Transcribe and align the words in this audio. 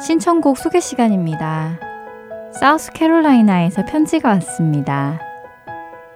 신청곡 0.00 0.58
소개 0.58 0.78
시간입니다. 0.78 1.80
사우스캐롤라이나에서 2.52 3.84
편지가 3.84 4.28
왔습니다. 4.28 5.20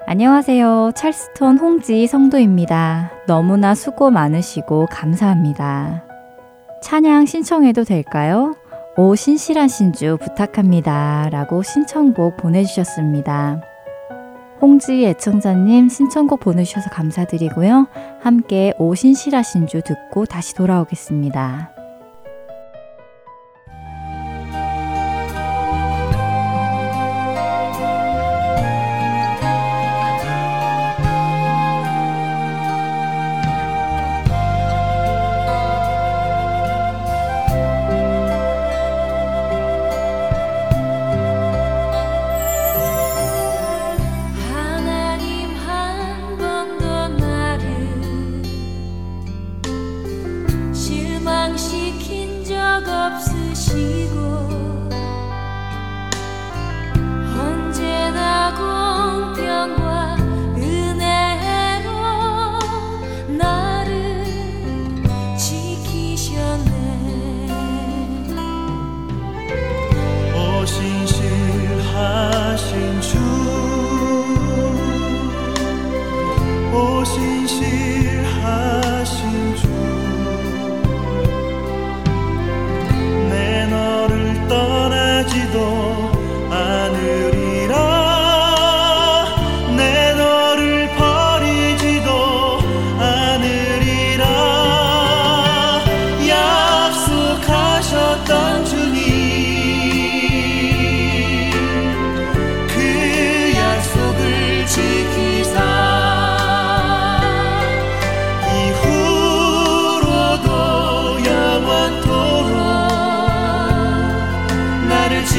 안녕하세요. 0.06 0.92
찰스톤 0.94 1.58
홍지 1.58 2.06
성도입니다. 2.06 3.10
너무나 3.26 3.74
수고 3.74 4.10
많으시고 4.10 4.86
감사합니다. 4.88 6.04
찬양 6.80 7.26
신청해도 7.26 7.82
될까요? 7.82 8.54
오 8.96 9.16
신실한 9.16 9.66
신주 9.66 10.16
부탁합니다. 10.20 11.28
라고 11.32 11.64
신청곡 11.64 12.36
보내주셨습니다. 12.36 13.62
홍지 14.60 15.04
애청자님 15.06 15.88
신청곡 15.88 16.38
보내주셔서 16.38 16.88
감사드리고요. 16.90 17.88
함께 18.20 18.74
오 18.78 18.94
신실한 18.94 19.42
신주 19.42 19.82
듣고 19.82 20.24
다시 20.24 20.54
돌아오겠습니다. 20.54 21.71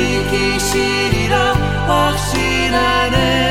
지키시리라 0.03 1.53
확신하네. 1.87 3.42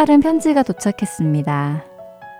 다른 0.00 0.20
편지가 0.20 0.62
도착했습니다. 0.62 1.84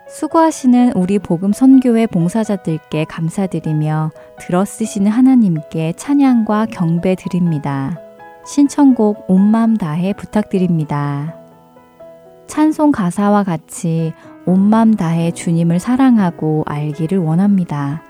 수고하시는 0.09 0.95
우리 0.95 1.19
복음 1.19 1.53
선교회 1.53 2.07
봉사자들께 2.07 3.05
감사드리며 3.05 4.13
들어쓰시는 4.39 5.11
하나님께 5.11 5.93
찬양과 5.93 6.69
경배 6.73 7.17
드립니다. 7.17 7.99
신청곡 8.47 9.27
온 9.29 9.51
맘 9.51 9.77
다해 9.77 10.15
부탁드립니다. 10.15 11.37
찬송 12.47 12.93
가사와 12.93 13.45
같이 13.45 14.15
온 14.47 14.71
맘 14.71 14.95
다해 14.95 15.33
주님을 15.33 15.81
사랑하고 15.81 16.65
알기를 16.65 17.19
원합니다. 17.19 18.03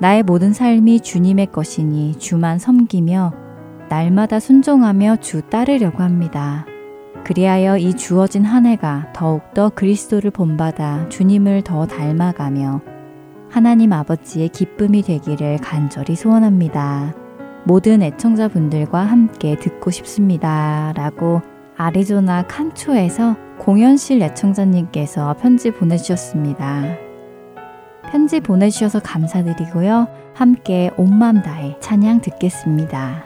나의 0.00 0.24
모든 0.24 0.52
삶이 0.52 1.02
주님의 1.02 1.52
것이니 1.52 2.18
주만 2.18 2.58
섬기며 2.58 3.32
날마다 3.88 4.40
순종하며 4.40 5.18
주 5.18 5.42
따르려고 5.42 6.02
합니다. 6.02 6.66
그리하여 7.26 7.76
이 7.76 7.94
주어진 7.94 8.44
한 8.44 8.66
해가 8.66 9.08
더욱더 9.12 9.68
그리스도를 9.70 10.30
본받아 10.30 11.08
주님을 11.08 11.62
더 11.62 11.84
닮아가며 11.84 12.80
하나님 13.50 13.92
아버지의 13.92 14.50
기쁨이 14.50 15.02
되기를 15.02 15.58
간절히 15.58 16.14
소원합니다. 16.14 17.16
모든 17.64 18.00
애청자분들과 18.04 19.00
함께 19.00 19.56
듣고 19.56 19.90
싶습니다. 19.90 20.92
라고 20.94 21.42
아리조나 21.76 22.46
칸초에서 22.46 23.34
공연실 23.58 24.22
애청자님께서 24.22 25.34
편지 25.34 25.72
보내주셨습니다. 25.72 26.96
편지 28.08 28.38
보내주셔서 28.38 29.00
감사드리고요. 29.00 30.06
함께 30.32 30.92
온맘 30.96 31.42
다해 31.42 31.76
찬양 31.80 32.20
듣겠습니다. 32.20 33.25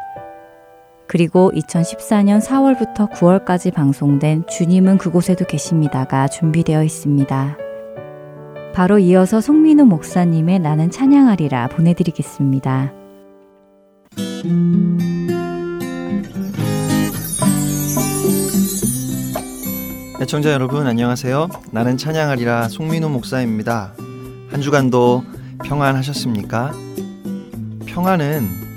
그리고 1.11 1.51
2014년 1.53 2.41
4월부터 2.41 3.11
9월까지 3.11 3.73
방송된 3.73 4.45
주님은 4.47 4.97
그곳에도 4.97 5.43
계십니다가 5.43 6.29
준비되어 6.29 6.85
있습니다. 6.85 7.57
바로 8.73 8.97
이어서 8.97 9.41
송민우 9.41 9.83
목사님의 9.83 10.59
나는 10.59 10.89
찬양하리라 10.89 11.67
보내드리겠습니다. 11.67 12.93
애청자 20.21 20.53
여러분 20.53 20.87
안녕하세요. 20.87 21.49
나는 21.71 21.97
찬양하리라 21.97 22.69
송민우 22.69 23.09
목사입니다. 23.09 23.91
한 24.49 24.61
주간도 24.61 25.25
평안하셨습니까? 25.65 26.71
평안은 27.85 28.70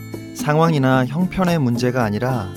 상황이나 0.44 1.06
형편의 1.06 1.58
문제가 1.58 2.04
아니라 2.04 2.50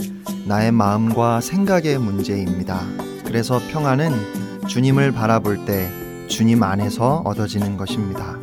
나의 0.46 0.74
마음과 0.74 1.40
생각의 1.40 1.98
문제입니다. 2.00 2.82
그래서 3.24 3.62
평안은 3.72 4.68
주님을 4.68 5.14
바라볼 5.14 5.64
때 5.64 5.90
주님 6.28 6.64
안에서 6.64 7.22
얻어지는 7.24 7.78
것입니다. 7.78 8.38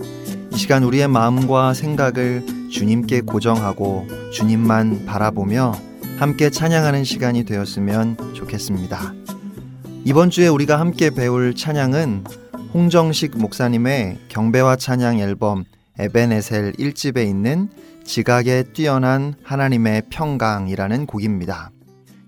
이 0.51 0.57
시간 0.57 0.83
우리의 0.83 1.09
마음과 1.09 1.75
생각을 1.75 2.71
주님께 2.71 3.21
고정하고 3.21 4.07
주님만 4.33 5.05
바라보며 5.05 5.75
함께 6.17 6.49
찬양하는 6.49 7.05
시간이 7.05 7.45
되었으면 7.45 8.17
좋겠습니다. 8.33 9.13
이번 10.07 10.31
주에 10.31 10.49
우리가 10.49 10.81
함께 10.81 11.11
배울 11.11 11.55
찬양은 11.55 12.25
홍정식 12.73 13.37
목사님의 13.37 14.21
경배와 14.29 14.77
찬양 14.77 15.19
앨범 15.19 15.67
에베네셀 15.99 16.73
1집에 16.73 17.27
있는 17.27 17.69
지각에 18.05 18.65
뛰어난 18.73 19.35
하나님의 19.43 20.03
평강이라는 20.11 21.07
곡입니다. 21.07 21.71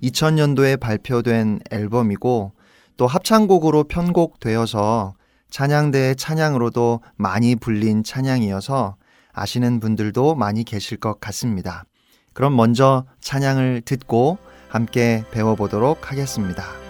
2000년도에 0.03 0.79
발표된 0.79 1.61
앨범이고 1.71 2.53
또 2.97 3.07
합창곡으로 3.07 3.85
편곡되어서 3.85 5.15
찬양대의 5.51 6.17
찬양으로도 6.17 7.01
많이 7.17 7.57
불린 7.57 8.05
찬양이어서 8.05 8.97
아시는 9.33 9.81
분들도 9.81 10.35
많이 10.35 10.65
계실 10.65 10.99
것 10.99 11.21
같습니다. 11.21 11.85
그럼 12.33 12.57
먼저 12.57 13.05
찬양을 13.21 13.83
듣고 13.85 14.39
함께 14.69 15.25
배워보도록 15.31 16.11
하겠습니다. 16.11 16.86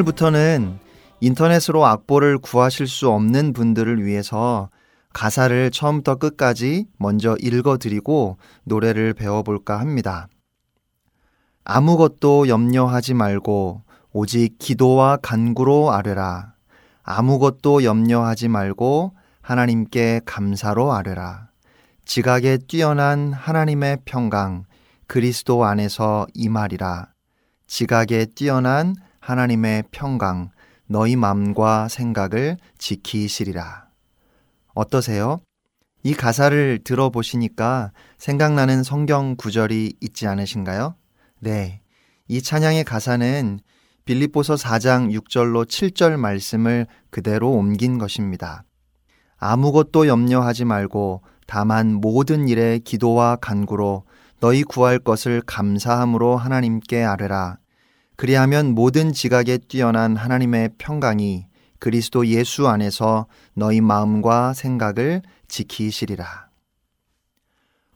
오늘부터는 0.00 0.78
인터넷으로 1.20 1.84
악보를 1.84 2.38
구하실 2.38 2.86
수 2.86 3.10
없는 3.10 3.52
분들을 3.52 4.04
위해서 4.04 4.70
가사를 5.12 5.70
처음부터 5.70 6.14
끝까지 6.16 6.86
먼저 6.98 7.36
읽어드리고 7.40 8.38
노래를 8.64 9.14
배워볼까 9.14 9.78
합니다. 9.78 10.28
아무것도 11.64 12.48
염려하지 12.48 13.14
말고 13.14 13.82
오직 14.12 14.56
기도와 14.58 15.18
간구로 15.18 15.90
아뢰라. 15.92 16.54
아무것도 17.02 17.84
염려하지 17.84 18.48
말고 18.48 19.14
하나님께 19.42 20.22
감사로 20.24 20.92
아뢰라. 20.92 21.48
지각에 22.04 22.58
뛰어난 22.68 23.32
하나님의 23.32 23.98
평강 24.04 24.64
그리스도 25.06 25.64
안에서 25.64 26.26
임하리라. 26.34 27.08
지각에 27.66 28.26
뛰어난 28.34 28.94
하나님의 29.30 29.84
평강, 29.92 30.50
너희 30.88 31.14
마음과 31.14 31.86
생각을 31.86 32.56
지키시리라. 32.78 33.86
어떠세요? 34.74 35.40
이 36.02 36.14
가사를 36.14 36.80
들어보시니까 36.82 37.92
생각나는 38.18 38.82
성경 38.82 39.36
구절이 39.36 39.94
있지 40.00 40.26
않으신가요? 40.26 40.96
네. 41.38 41.80
이 42.26 42.42
찬양의 42.42 42.82
가사는 42.82 43.60
빌립보서 44.04 44.56
4장 44.56 45.16
6절로 45.16 45.64
7절 45.64 46.16
말씀을 46.16 46.88
그대로 47.10 47.52
옮긴 47.52 47.98
것입니다. 47.98 48.64
아무것도 49.36 50.08
염려하지 50.08 50.64
말고 50.64 51.22
다만 51.46 51.94
모든 51.94 52.48
일에 52.48 52.80
기도와 52.80 53.36
간구로 53.36 54.02
너희 54.40 54.64
구할 54.64 54.98
것을 54.98 55.40
감사함으로 55.46 56.36
하나님께 56.36 57.04
아뢰라. 57.04 57.59
그리하면 58.20 58.74
모든 58.74 59.14
지각에 59.14 59.56
뛰어난 59.56 60.14
하나님의 60.14 60.72
평강이 60.76 61.46
그리스도 61.78 62.26
예수 62.26 62.68
안에서 62.68 63.24
너희 63.54 63.80
마음과 63.80 64.52
생각을 64.52 65.22
지키시리라. 65.48 66.50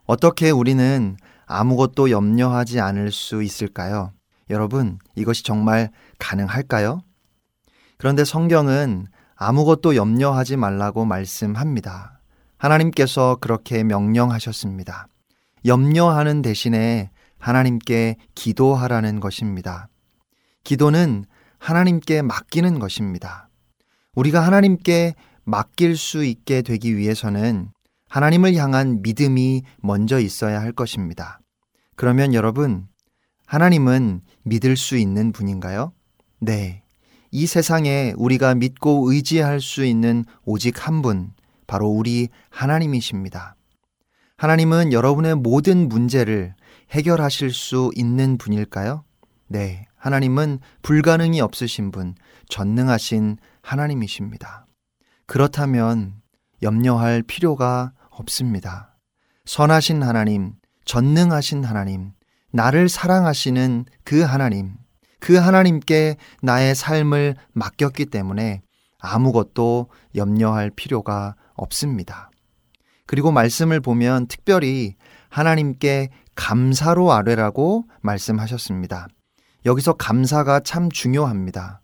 어떻게 0.07 0.49
우리는 0.49 1.15
아무것도 1.45 2.09
염려하지 2.09 2.79
않을 2.79 3.11
수 3.11 3.43
있을까요? 3.43 4.13
여러분, 4.49 4.97
이것이 5.13 5.43
정말 5.43 5.91
가능할까요? 6.17 7.03
그런데 7.99 8.25
성경은 8.25 9.05
아무것도 9.35 9.95
염려하지 9.95 10.57
말라고 10.57 11.05
말씀합니다. 11.05 12.19
하나님께서 12.57 13.37
그렇게 13.39 13.83
명령하셨습니다. 13.83 15.07
염려하는 15.65 16.41
대신에 16.41 17.11
하나님께 17.37 18.15
기도하라는 18.33 19.19
것입니다. 19.19 19.87
기도는 20.65 21.23
하나님께 21.59 22.21
맡기는 22.21 22.79
것입니다. 22.79 23.49
우리가 24.15 24.41
하나님께 24.41 25.15
맡길 25.45 25.95
수 25.95 26.25
있게 26.25 26.61
되기 26.61 26.97
위해서는 26.97 27.69
하나님을 28.09 28.55
향한 28.55 29.01
믿음이 29.01 29.63
먼저 29.81 30.19
있어야 30.19 30.59
할 30.59 30.73
것입니다. 30.73 31.39
그러면 31.95 32.33
여러분, 32.33 32.87
하나님은 33.45 34.21
믿을 34.43 34.75
수 34.75 34.97
있는 34.97 35.31
분인가요? 35.31 35.93
네. 36.39 36.83
이 37.31 37.45
세상에 37.45 38.13
우리가 38.17 38.55
믿고 38.55 39.11
의지할 39.11 39.61
수 39.61 39.85
있는 39.85 40.25
오직 40.45 40.87
한 40.87 41.01
분, 41.01 41.31
바로 41.67 41.87
우리 41.87 42.29
하나님이십니다. 42.49 43.55
하나님은 44.37 44.93
여러분의 44.93 45.35
모든 45.35 45.87
문제를 45.89 46.55
해결하실 46.91 47.51
수 47.51 47.91
있는 47.95 48.37
분일까요? 48.37 49.03
네. 49.47 49.87
하나님은 50.05 50.59
불가능이 50.83 51.41
없으신 51.41 51.89
분, 51.89 52.13
전능하신 52.49 53.37
하나님이십니다. 53.63 54.67
그렇다면 55.25 56.21
염려할 56.61 57.23
필요가 57.23 57.91
없습니다. 58.11 58.99
선하신 59.45 60.03
하나님, 60.03 60.53
전능하신 60.85 61.63
하나님, 61.63 62.11
나를 62.51 62.87
사랑하시는 62.87 63.85
그 64.03 64.21
하나님, 64.21 64.75
그 65.19 65.37
하나님께 65.37 66.17
나의 66.43 66.75
삶을 66.75 67.35
맡겼기 67.53 68.05
때문에 68.05 68.61
아무것도 68.99 69.89
염려할 70.15 70.69
필요가 70.69 71.33
없습니다. 71.55 72.29
그리고 73.07 73.31
말씀을 73.31 73.79
보면 73.81 74.27
특별히 74.27 74.97
하나님께 75.29 76.09
감사로 76.35 77.11
아뢰라고 77.11 77.85
말씀하셨습니다. 78.01 79.07
여기서 79.65 79.93
감사가 79.93 80.59
참 80.59 80.91
중요합니다. 80.91 81.81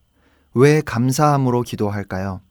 왜 0.53 0.81
감사함으로 0.81 1.63
기도할까요? 1.63 2.41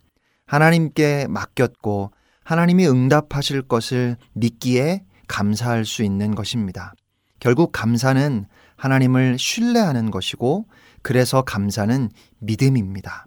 하나님께 0.46 1.28
맡겼고 1.28 2.10
하나님이 2.42 2.88
응답하실 2.88 3.62
것을 3.62 4.16
믿기에 4.32 5.04
감사할 5.28 5.84
수 5.84 6.02
있는 6.02 6.34
것입니다. 6.34 6.94
결국 7.38 7.70
감사는 7.70 8.46
하나님을 8.76 9.38
신뢰하는 9.38 10.10
것이고 10.10 10.66
그래서 11.02 11.42
감사는 11.42 12.10
믿음입니다. 12.40 13.26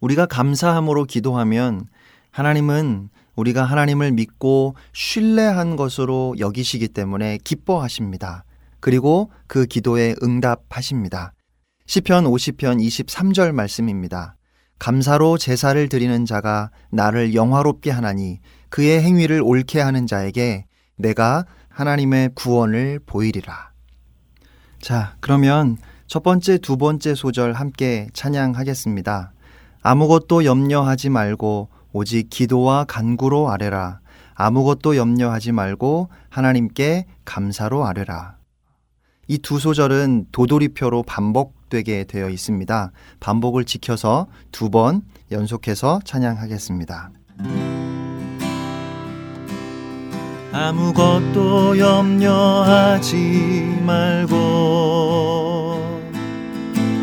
우리가 0.00 0.26
감사함으로 0.26 1.04
기도하면 1.04 1.86
하나님은 2.30 3.10
우리가 3.36 3.62
하나님을 3.62 4.12
믿고 4.12 4.74
신뢰한 4.92 5.76
것으로 5.76 6.34
여기시기 6.38 6.88
때문에 6.88 7.38
기뻐하십니다. 7.44 8.44
그리고 8.80 9.30
그 9.46 9.66
기도에 9.66 10.14
응답하십니다. 10.22 11.32
시편 11.86 12.24
50편 12.24 12.84
23절 12.84 13.52
말씀입니다. 13.52 14.36
감사로 14.78 15.38
제사를 15.38 15.88
드리는 15.88 16.24
자가 16.24 16.70
나를 16.90 17.34
영화롭게 17.34 17.90
하나니 17.90 18.40
그의 18.68 19.02
행위를 19.02 19.42
옳게 19.42 19.80
하는 19.80 20.06
자에게 20.06 20.66
내가 20.96 21.44
하나님의 21.68 22.30
구원을 22.34 23.00
보이리라. 23.04 23.72
자, 24.80 25.16
그러면 25.20 25.76
첫 26.06 26.22
번째, 26.22 26.58
두 26.58 26.76
번째 26.76 27.14
소절 27.14 27.52
함께 27.52 28.08
찬양하겠습니다. 28.12 29.32
아무것도 29.82 30.44
염려하지 30.44 31.10
말고 31.10 31.68
오직 31.92 32.30
기도와 32.30 32.84
간구로 32.84 33.50
아뢰라. 33.50 34.00
아무것도 34.34 34.96
염려하지 34.96 35.52
말고 35.52 36.08
하나님께 36.30 37.06
감사로 37.24 37.86
아뢰라. 37.86 38.37
이 39.28 39.38
두 39.38 39.58
소절은 39.58 40.26
도돌이표로 40.32 41.02
반복되게 41.02 42.04
되어 42.04 42.28
있습니다. 42.30 42.92
반복을 43.20 43.64
지켜서 43.64 44.26
두 44.52 44.70
번 44.70 45.02
연속해서 45.30 46.00
찬양하겠습니다. 46.04 47.10
아무것도 50.52 51.78
염려하지 51.78 53.16
말고 53.82 54.38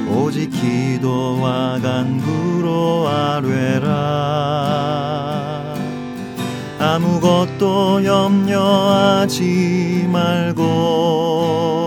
오직 0.10 0.50
기도와 0.50 1.80
간구로 1.80 3.08
아뢰라 3.08 3.86
아무것도 6.80 8.04
염려하지 8.04 9.44
말고 10.12 11.85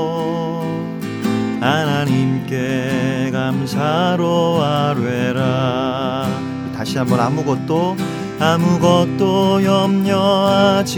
하나님께 2.48 3.30
감사로 3.30 4.62
아뢰라. 4.62 6.26
다시 6.74 6.96
한번 6.96 7.20
아무것도 7.20 7.94
아무것도 8.40 9.62
염려하지 9.64 10.96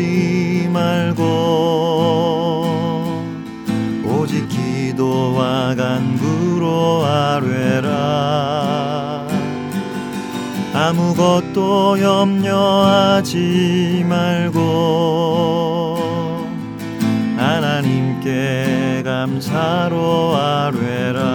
말고 0.72 1.24
오직 4.04 4.48
기도와 4.48 5.74
간구로 5.74 7.04
아뢰라. 7.04 7.90
아무것도 10.72 12.00
염려하지 12.00 13.34
말고 14.08 15.98
하나님께 17.36 18.79
감사로 19.20 20.34
아뢰라. 20.34 21.28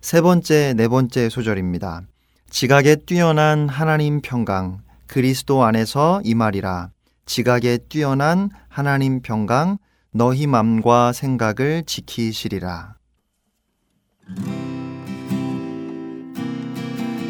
세 0.00 0.20
번째, 0.20 0.74
네 0.76 0.86
번째 0.86 1.28
소절입니다. 1.28 2.02
지각에 2.48 2.94
뛰어난 2.94 3.68
하나님 3.68 4.20
평강 4.20 4.78
그리스도 5.08 5.64
안에서 5.64 6.20
이 6.22 6.36
말이라. 6.36 6.90
지각에 7.26 7.78
뛰어난 7.88 8.50
하나님 8.68 9.20
평강 9.20 9.78
너희 10.12 10.46
맘과 10.46 11.12
생각을 11.12 11.82
지키시리라. 11.84 12.94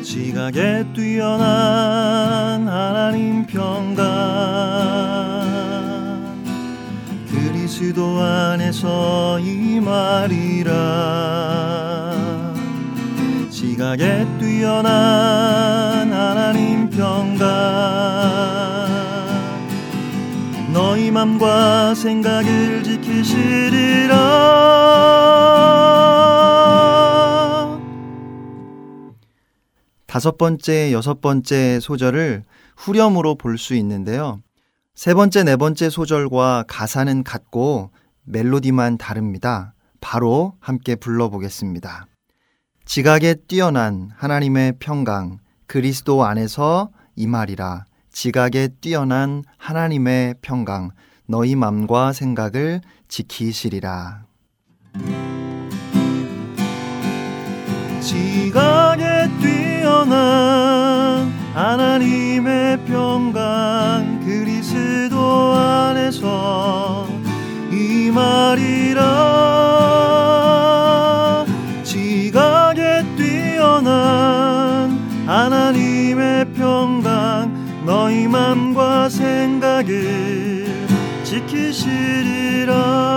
지각에 0.05 0.85
뛰어난 0.92 2.68
하나님 2.68 3.47
평강 3.47 5.32
그리스도 7.73 8.21
안에서 8.21 9.41
이 9.41 9.81
말이라. 9.81 10.73
지각에 13.49 14.27
뛰어난 14.39 16.13
하나님 16.13 16.91
평강 16.91 17.49
너희 20.71 21.11
맘과 21.11 21.95
생각을 21.95 22.83
지키시리라. 22.83 24.19
다섯 30.07 30.37
번째, 30.37 30.93
여섯 30.93 31.23
번째 31.23 31.81
소절을 31.81 32.43
후렴으로 32.77 33.37
볼 33.37 33.57
수 33.57 33.75
있는데요. 33.77 34.43
세 34.94 35.14
번째, 35.14 35.44
네 35.44 35.57
번째 35.57 35.88
소절과 35.88 36.64
가사는 36.68 37.24
같고 37.24 37.90
멜로디만 38.24 38.98
다릅니다. 38.98 39.74
바로 40.00 40.55
함께 40.61 40.96
불러보겠습니다. 40.96 42.07
지각에 42.85 43.35
뛰어난 43.48 44.11
하나님의 44.14 44.74
평강, 44.81 45.38
그리스도 45.66 46.24
안에서 46.24 46.90
이 47.16 47.26
말이라. 47.26 47.87
지각에 48.11 48.68
뛰어난 48.83 49.42
하나님의 49.57 50.35
평강, 50.42 50.90
너희 51.26 51.57
맘과 51.57 52.12
생각을 52.12 52.83
지키시리라. 53.09 54.26
지각에 58.02 59.31
뛰어난 59.40 61.31
하나님의 61.55 62.85
평강 62.85 64.20
그리스도 64.20 64.52
안에서 65.33 67.07
이 67.71 68.11
말이라 68.11 69.03
지각에 71.83 73.03
뛰어난 73.16 74.90
하나님의 75.27 76.53
평강 76.53 77.53
너희 77.85 78.29
맘과 78.29 79.09
생각을 79.09 80.66
지키시리라 81.25 83.12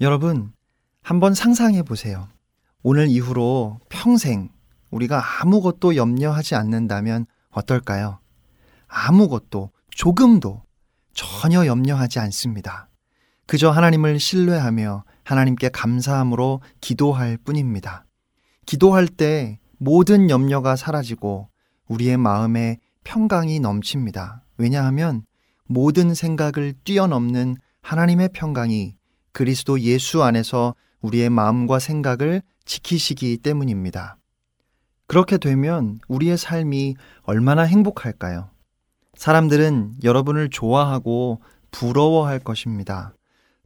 여러분, 0.00 0.52
한번 1.02 1.34
상상해 1.34 1.82
보세요. 1.82 2.26
오늘 2.82 3.08
이후로 3.08 3.78
평생 3.88 4.48
우리가 4.90 5.22
아무것도 5.42 5.96
염려하지 5.96 6.54
않는다면 6.54 7.26
어떨까요? 7.50 8.20
아무것도, 8.88 9.70
조금도 9.90 10.62
전혀 11.12 11.66
염려하지 11.66 12.18
않습니다. 12.20 12.88
그저 13.46 13.70
하나님을 13.70 14.18
신뢰하며 14.18 15.04
하나님께 15.24 15.68
감사함으로 15.68 16.62
기도할 16.80 17.36
뿐입니다. 17.36 18.06
기도할 18.64 19.06
때 19.08 19.58
모든 19.78 20.30
염려가 20.30 20.76
사라지고 20.76 21.50
우리의 21.88 22.16
마음에 22.16 22.78
평강이 23.04 23.60
넘칩니다. 23.60 24.44
왜냐하면 24.56 25.24
모든 25.66 26.14
생각을 26.14 26.74
뛰어넘는 26.84 27.56
하나님의 27.82 28.30
평강이 28.32 28.96
그리스도 29.32 29.80
예수 29.80 30.22
안에서 30.22 30.74
우리의 31.02 31.30
마음과 31.30 31.78
생각을 31.78 32.42
지키시기 32.64 33.38
때문입니다. 33.38 34.16
그렇게 35.06 35.38
되면 35.38 35.98
우리의 36.08 36.38
삶이 36.38 36.94
얼마나 37.22 37.62
행복할까요? 37.62 38.50
사람들은 39.14 39.96
여러분을 40.04 40.50
좋아하고 40.50 41.40
부러워할 41.70 42.38
것입니다. 42.38 43.14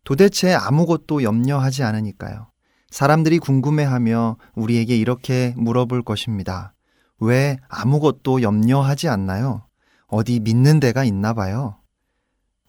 도대체 0.05 0.55
아무것도 0.55 1.23
염려하지 1.23 1.83
않으니까요. 1.83 2.49
사람들이 2.91 3.39
궁금해하며 3.39 4.37
우리에게 4.55 4.97
이렇게 4.97 5.53
물어볼 5.57 6.03
것입니다. 6.03 6.75
왜 7.19 7.59
아무것도 7.69 8.43
염려하지 8.43 9.09
않나요? 9.09 9.67
어디 10.07 10.41
믿는 10.41 10.81
데가 10.81 11.05
있나 11.05 11.35
봐요. 11.35 11.77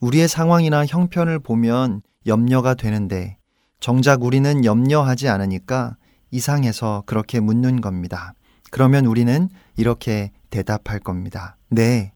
우리의 0.00 0.28
상황이나 0.28 0.84
형편을 0.84 1.38
보면 1.38 2.02
염려가 2.26 2.74
되는데 2.74 3.38
정작 3.80 4.22
우리는 4.22 4.64
염려하지 4.64 5.28
않으니까 5.28 5.96
이상해서 6.30 7.02
그렇게 7.06 7.40
묻는 7.40 7.80
겁니다. 7.80 8.34
그러면 8.70 9.06
우리는 9.06 9.48
이렇게 9.76 10.32
대답할 10.50 10.98
겁니다. 11.00 11.56
네. 11.68 12.12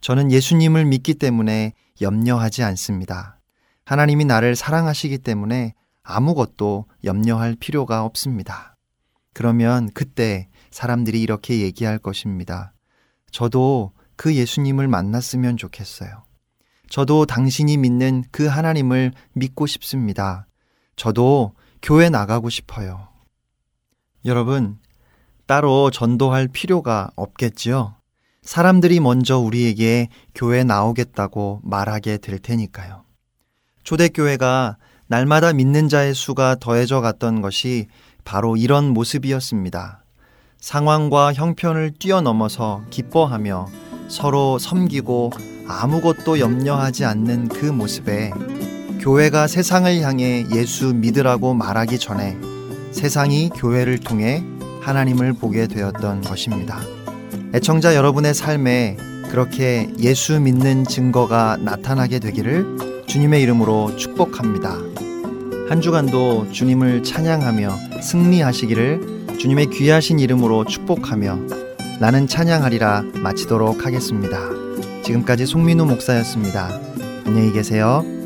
저는 0.00 0.32
예수님을 0.32 0.84
믿기 0.84 1.14
때문에 1.14 1.74
염려하지 2.00 2.62
않습니다. 2.64 3.38
하나님이 3.84 4.24
나를 4.24 4.56
사랑하시기 4.56 5.18
때문에 5.18 5.74
아무것도 6.02 6.86
염려할 7.04 7.56
필요가 7.58 8.04
없습니다. 8.04 8.76
그러면 9.32 9.90
그때 9.94 10.48
사람들이 10.70 11.20
이렇게 11.20 11.60
얘기할 11.60 11.98
것입니다. 11.98 12.72
저도 13.30 13.92
그 14.16 14.34
예수님을 14.34 14.88
만났으면 14.88 15.56
좋겠어요. 15.56 16.24
저도 16.88 17.24
당신이 17.24 17.76
믿는 17.78 18.24
그 18.30 18.46
하나님을 18.46 19.12
믿고 19.32 19.66
싶습니다. 19.66 20.46
저도 20.96 21.52
교회 21.82 22.08
나가고 22.10 22.48
싶어요. 22.50 23.08
여러분, 24.24 24.78
따로 25.46 25.90
전도할 25.90 26.48
필요가 26.48 27.10
없겠지요? 27.16 27.94
사람들이 28.42 29.00
먼저 29.00 29.38
우리에게 29.38 30.08
교회 30.34 30.64
나오겠다고 30.64 31.60
말하게 31.62 32.18
될 32.18 32.38
테니까요. 32.38 33.04
초대교회가 33.84 34.76
날마다 35.06 35.52
믿는 35.52 35.88
자의 35.88 36.14
수가 36.14 36.56
더해져 36.60 37.00
갔던 37.00 37.42
것이 37.42 37.86
바로 38.24 38.56
이런 38.56 38.88
모습이었습니다. 38.90 40.04
상황과 40.58 41.32
형편을 41.32 41.94
뛰어넘어서 41.98 42.82
기뻐하며 42.90 43.68
서로 44.08 44.58
섬기고 44.58 45.32
아무것도 45.66 46.38
염려하지 46.38 47.04
않는 47.04 47.48
그 47.48 47.66
모습에 47.66 48.30
교회가 49.02 49.48
세상을 49.48 50.00
향해 50.02 50.46
예수 50.54 50.94
믿으라고 50.94 51.54
말하기 51.54 51.98
전에 51.98 52.38
세상이 52.92 53.50
교회를 53.56 53.98
통해 53.98 54.44
하나님을 54.80 55.32
보게 55.32 55.66
되었던 55.66 56.20
것입니다. 56.20 56.78
애청자 57.52 57.96
여러분의 57.96 58.32
삶에 58.32 58.96
그렇게 59.28 59.90
예수 59.98 60.38
믿는 60.38 60.84
증거가 60.84 61.56
나타나게 61.56 62.20
되기를 62.20 63.04
주님의 63.06 63.42
이름으로 63.42 63.96
축복합니다. 63.96 64.78
한 65.68 65.80
주간도 65.80 66.52
주님을 66.52 67.02
찬양하며 67.02 68.00
승리하시기를 68.00 69.36
주님의 69.36 69.70
귀하신 69.70 70.20
이름으로 70.20 70.64
축복하며 70.64 71.38
나는 71.98 72.28
찬양하리라 72.28 73.02
마치도록 73.16 73.84
하겠습니다. 73.84 74.38
지금까지 75.02 75.46
송민우 75.46 75.86
목사였습니다. 75.86 76.80
안녕히 77.26 77.52
계세요. 77.52 78.21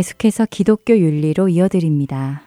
계속해서 0.00 0.46
기독교 0.46 0.96
윤리로 0.96 1.50
이어드립니다. 1.50 2.40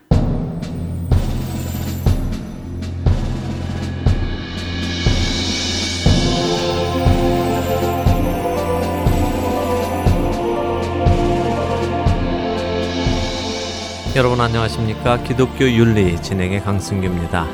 여러분 14.16 14.42
안녕하십니까? 14.42 15.22
기독교 15.22 15.66
윤리 15.66 16.20
진행의 16.24 16.62
강승규입니다. 16.62 17.46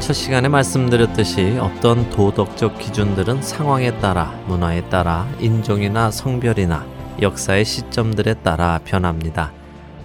첫 0.00 0.12
시간에 0.12 0.48
말씀드렸듯이 0.48 1.58
어떤 1.60 2.10
도덕적 2.10 2.80
기준들은 2.80 3.42
상황에 3.42 3.96
따라, 4.00 4.32
문화에 4.48 4.88
따라, 4.88 5.28
인종이나 5.38 6.10
성별이나 6.10 6.95
역사의 7.20 7.64
시점들에 7.64 8.34
따라 8.42 8.78
변합니다. 8.84 9.52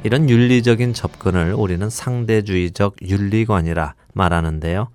이런 0.04 0.30
윤리적인 0.30 0.94
접근을 0.94 1.54
우리는 1.54 1.90
상대주의적 1.90 2.96
윤리관이라 3.02 3.96
말하는데요. 4.14 4.88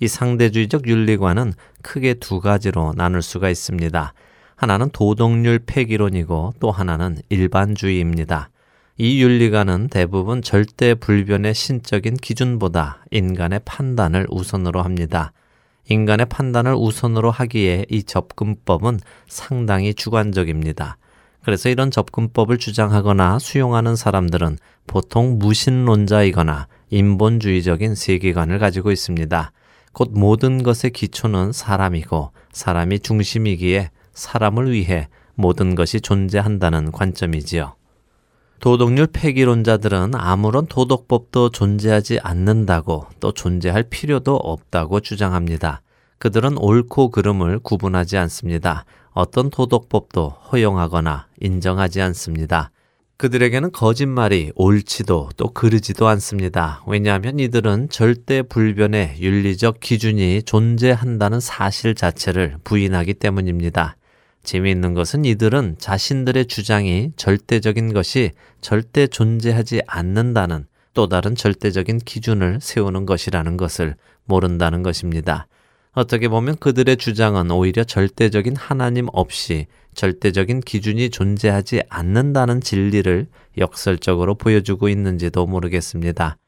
이 0.00 0.08
상대주의적 0.08 0.86
윤리관은 0.86 1.54
크게 1.80 2.14
두 2.14 2.40
가지로 2.40 2.92
나눌 2.94 3.22
수가 3.22 3.48
있습니다. 3.48 4.12
하나는 4.54 4.90
도덕률 4.90 5.60
폐기론이고 5.66 6.54
또 6.60 6.70
하나는 6.70 7.18
일반주의입니다. 7.30 8.50
이 8.98 9.22
윤리관은 9.22 9.88
대부분 9.88 10.42
절대 10.42 10.94
불변의 10.94 11.54
신적인 11.54 12.16
기준보다 12.18 13.04
인간의 13.10 13.62
판단을 13.64 14.26
우선으로 14.30 14.82
합니다. 14.82 15.32
인간의 15.88 16.26
판단을 16.26 16.74
우선으로 16.74 17.30
하기에 17.30 17.86
이 17.88 18.04
접근법은 18.04 19.00
상당히 19.26 19.94
주관적입니다. 19.94 20.98
그래서 21.44 21.68
이런 21.68 21.90
접근법을 21.90 22.58
주장하거나 22.58 23.38
수용하는 23.38 23.96
사람들은 23.96 24.58
보통 24.86 25.38
무신론자이거나 25.38 26.68
인본주의적인 26.90 27.94
세계관을 27.94 28.58
가지고 28.58 28.92
있습니다. 28.92 29.52
곧 29.92 30.10
모든 30.12 30.62
것의 30.62 30.92
기초는 30.92 31.52
사람이고 31.52 32.30
사람이 32.52 33.00
중심이기에 33.00 33.90
사람을 34.14 34.72
위해 34.72 35.08
모든 35.34 35.74
것이 35.74 36.00
존재한다는 36.00 36.92
관점이지요. 36.92 37.74
도덕률 38.60 39.08
폐기론자들은 39.08 40.14
아무런 40.14 40.66
도덕법도 40.66 41.50
존재하지 41.50 42.20
않는다고 42.22 43.06
또 43.18 43.32
존재할 43.32 43.82
필요도 43.82 44.36
없다고 44.36 45.00
주장합니다. 45.00 45.82
그들은 46.18 46.56
옳고 46.56 47.10
그름을 47.10 47.58
구분하지 47.58 48.16
않습니다. 48.18 48.84
어떤 49.12 49.50
도덕법도 49.50 50.28
허용하거나 50.52 51.26
인정하지 51.40 52.00
않습니다. 52.00 52.70
그들에게는 53.18 53.70
거짓말이 53.70 54.50
옳지도 54.56 55.30
또 55.36 55.52
그르지도 55.52 56.08
않습니다. 56.08 56.82
왜냐하면 56.88 57.38
이들은 57.38 57.88
절대 57.90 58.42
불변의 58.42 59.16
윤리적 59.20 59.78
기준이 59.78 60.42
존재한다는 60.42 61.38
사실 61.38 61.94
자체를 61.94 62.56
부인하기 62.64 63.14
때문입니다. 63.14 63.96
재미있는 64.42 64.94
것은 64.94 65.24
이들은 65.24 65.76
자신들의 65.78 66.46
주장이 66.46 67.12
절대적인 67.16 67.92
것이 67.92 68.32
절대 68.60 69.06
존재하지 69.06 69.82
않는다는 69.86 70.66
또 70.94 71.08
다른 71.08 71.36
절대적인 71.36 71.98
기준을 71.98 72.58
세우는 72.60 73.06
것이라는 73.06 73.56
것을 73.56 73.94
모른다는 74.24 74.82
것입니다. 74.82 75.46
어떻게 75.94 76.28
보면 76.28 76.56
그들의 76.56 76.96
주장은 76.96 77.50
오히려 77.50 77.84
절대적인 77.84 78.56
하나님 78.56 79.08
없이 79.12 79.66
절대적인 79.94 80.60
기준이 80.60 81.10
존재하지 81.10 81.82
않는다는 81.90 82.62
진리를 82.62 83.26
역설적으로 83.58 84.34
보여주고 84.34 84.88
있는지도 84.88 85.46
모르겠습니다. 85.46 86.38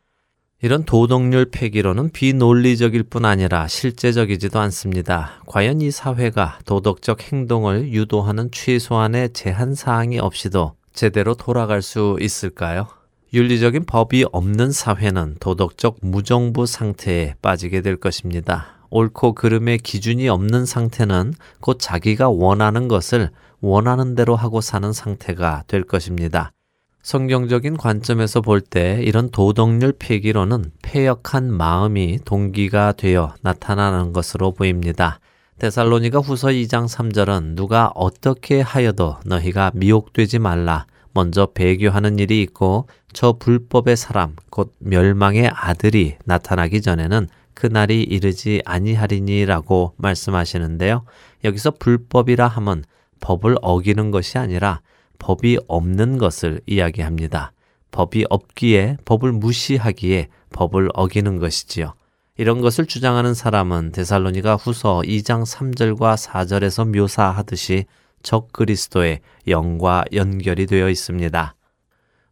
이런 0.63 0.85
도덕률 0.85 1.51
폐기로는 1.51 2.11
비논리적일 2.11 3.03
뿐 3.03 3.27
아니라 3.27 3.69
실제적이지도 3.69 4.59
않습니다. 4.61 5.43
과연 5.45 5.83
이 5.83 5.91
사회가 5.91 6.61
도덕적 6.65 7.31
행동을 7.31 7.93
유도하는 7.93 8.51
최소한의 8.51 9.35
제한 9.35 9.75
사항이 9.75 10.19
없이도 10.21 10.73
제대로 10.95 11.35
돌아갈 11.35 11.83
수 11.83 12.17
있을까요? 12.19 12.87
윤리적인 13.35 13.85
법이 13.85 14.25
없는 14.33 14.73
사회는 14.73 15.37
도덕적 15.39 15.99
무정부 16.01 16.65
상태에 16.65 17.35
빠지게 17.43 17.83
될 17.83 17.97
것입니다. 17.97 18.74
옳고 18.91 19.35
그름의 19.35 19.79
기준이 19.79 20.29
없는 20.29 20.67
상태는 20.67 21.35
곧 21.61 21.79
자기가 21.81 22.29
원하는 22.29 22.89
것을 22.89 23.31
원하는 23.61 24.15
대로 24.15 24.37
하고 24.37 24.61
사는 24.61 24.93
상태가 24.93 25.65
될 25.67 25.83
것입니다. 25.85 26.53
성경적인 27.03 27.77
관점에서 27.77 28.41
볼 28.41 28.63
때 28.63 29.01
이런 29.03 29.29
도덕률 29.31 29.95
폐기로는 29.99 30.73
폐역한 30.83 31.53
마음이 31.53 32.21
동기가 32.25 32.93
되어 32.93 33.35
나타나는 33.43 34.15
것으로 34.15 34.53
보입니다. 34.53 35.21
데살로니가 35.59 36.21
후서 36.21 36.49
2장 36.49 36.89
3절은 36.89 37.57
누가 37.57 37.93
어떻게 37.95 38.61
하여도 38.61 39.17
너희가 39.27 39.71
미혹되지 39.75 40.39
말라. 40.39 40.87
먼저 41.13 41.47
배교하는 41.55 42.19
일이 42.19 42.43
있고 42.43 42.89
저 43.13 43.35
불법의 43.35 43.97
사람 43.97 44.35
곧 44.51 44.73
멸망의 44.81 45.49
아들이 45.55 46.17
나타나기 46.25 46.81
전에는 46.83 47.29
그날이 47.55 48.03
이르지 48.03 48.63
아니하리니라고 48.65 49.95
말씀하시는데요. 49.97 51.05
여기서 51.45 51.73
불법이라 51.73 52.47
함은 52.47 52.85
법을 53.21 53.57
어기는 53.63 54.11
것이 54.11 54.39
아니라 54.39 54.81
법이 55.19 55.59
없는 55.69 56.19
것을 56.19 56.61
이야기합니다. 56.67 57.53
법이 57.91 58.27
없기에 58.29 58.99
법을 59.05 59.33
무시하기에 59.33 60.29
법을 60.53 60.91
어기는 60.95 61.39
것이지요. 61.39 61.95
이런 62.37 62.61
것을 62.61 62.87
주장하는 62.87 63.33
사람은 63.33 63.93
데살로니가 63.93 64.57
후서 64.57 65.03
2장 65.05 65.47
3절과 65.47 66.17
4절에서 66.17 66.97
묘사하듯이 66.97 67.85
적 68.23 68.53
그리스도의 68.53 69.21
영과 69.47 70.05
연결이 70.13 70.67
되어 70.67 70.89
있습니다. 70.89 71.55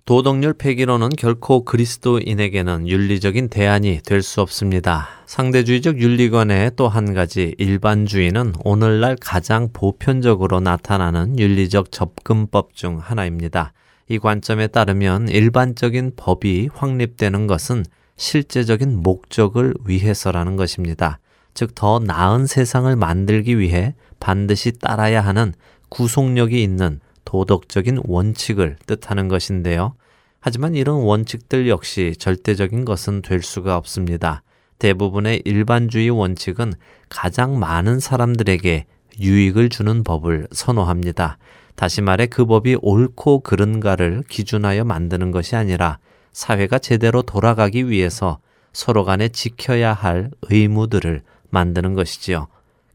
도덕률 0.05 0.55
폐기로는 0.55 1.11
결코 1.11 1.65
그리스도인에게는 1.65 2.89
윤리적인 2.89 3.49
대안이 3.49 4.01
될 4.05 4.23
수 4.23 4.41
없습니다. 4.41 5.09
상대주의적 5.27 6.01
윤리관의 6.01 6.73
또 6.75 6.89
한 6.89 7.15
가지 7.15 7.55
일반주의는 7.59 8.55
오늘날 8.65 9.17
가장 9.21 9.69
보편적으로 9.73 10.59
나타나는 10.59 11.39
윤리적 11.39 11.93
접근법 11.93 12.75
중 12.75 12.99
하나입니다. 12.99 13.73
이 14.09 14.19
관점에 14.19 14.67
따르면 14.67 15.29
일반적인 15.29 16.13
법이 16.17 16.71
확립되는 16.75 17.47
것은 17.47 17.85
실제적인 18.17 19.03
목적을 19.03 19.75
위해서라는 19.87 20.57
것입니다. 20.57 21.21
즉, 21.55 21.75
더 21.77 22.01
나은 22.01 22.47
세상을 22.47 22.95
만들기 22.97 23.59
위해 23.59 23.95
반드시 24.19 24.73
따라야 24.73 25.21
하는 25.21 25.53
구속력이 25.91 26.61
있는 26.61 26.99
도덕적인 27.33 28.03
원칙을 28.05 28.77
뜻하는 28.87 29.29
것인데요. 29.29 29.95
하지만 30.39 30.75
이런 30.75 30.97
원칙들 30.97 31.67
역시 31.67 32.15
절대적인 32.19 32.85
것은 32.85 33.23
될 33.23 33.41
수가 33.43 33.79
없습니다. 33.79 34.43
대부분의 34.79 35.41
일반주의 35.47 36.11
원칙은 36.11 36.75
가장 37.09 37.59
많은 37.59 38.01
사람들에게 38.01 38.85
유익을 39.19 39.71
주는 39.71 40.05
법을 40.05 40.49
선호합니다. 40.53 41.39
다시 41.75 42.03
말해 42.03 42.27
그 42.27 42.45
법이 42.45 42.77
옳고 42.83 43.41
그른가를 43.41 44.25
기준하여 44.29 44.85
만드는 44.85 45.31
것이 45.31 45.57
아니라 45.57 46.01
사회가 46.33 46.81
제대로 46.81 47.23
돌아가기 47.23 47.89
위해서 47.89 48.41
서로 48.75 49.05
간에 49.05 49.31
지켜야 49.31 49.95
할 49.95 50.31
의무들을 50.51 51.23
만드는 51.49 51.95
것이지요. 51.95 52.49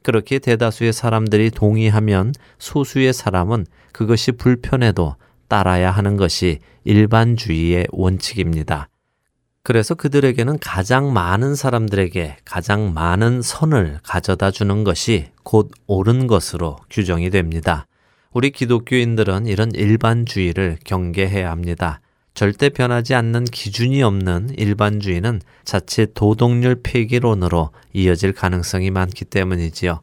그렇게 0.04 0.40
대다수의 0.40 0.94
사람들이 0.94 1.52
동의하면 1.52 2.34
소수의 2.60 3.14
사람은 3.14 3.66
그것이 3.92 4.32
불편해도 4.34 5.16
따라야 5.48 5.92
하는 5.92 6.18
것이 6.18 6.60
일반주의의 6.84 7.88
원칙입니다. 7.92 8.90
그래서 9.64 9.96
그들에게는 9.96 10.60
가장 10.60 11.12
많은 11.12 11.56
사람들에게 11.56 12.38
가장 12.46 12.94
많은 12.94 13.42
선을 13.42 14.00
가져다 14.02 14.50
주는 14.50 14.86
것이 14.86 15.28
곧 15.44 15.72
옳은 15.88 16.28
것으로 16.28 16.78
규정이 16.90 17.30
됩니다. 17.32 17.86
우리 18.32 18.52
기독교인들은 18.52 19.46
이런 19.46 19.72
일반주의를 19.74 20.78
경계해야 20.86 21.52
합니다. 21.52 22.00
절대 22.38 22.70
변하지 22.70 23.16
않는 23.16 23.46
기준이 23.46 24.04
없는 24.04 24.52
일반주의는 24.60 25.42
자칫 25.66 26.14
도덕률 26.14 26.82
폐기론으로 26.84 27.72
이어질 27.94 28.32
가능성이 28.32 28.92
많기 28.92 29.26
때문이지요. 29.26 30.02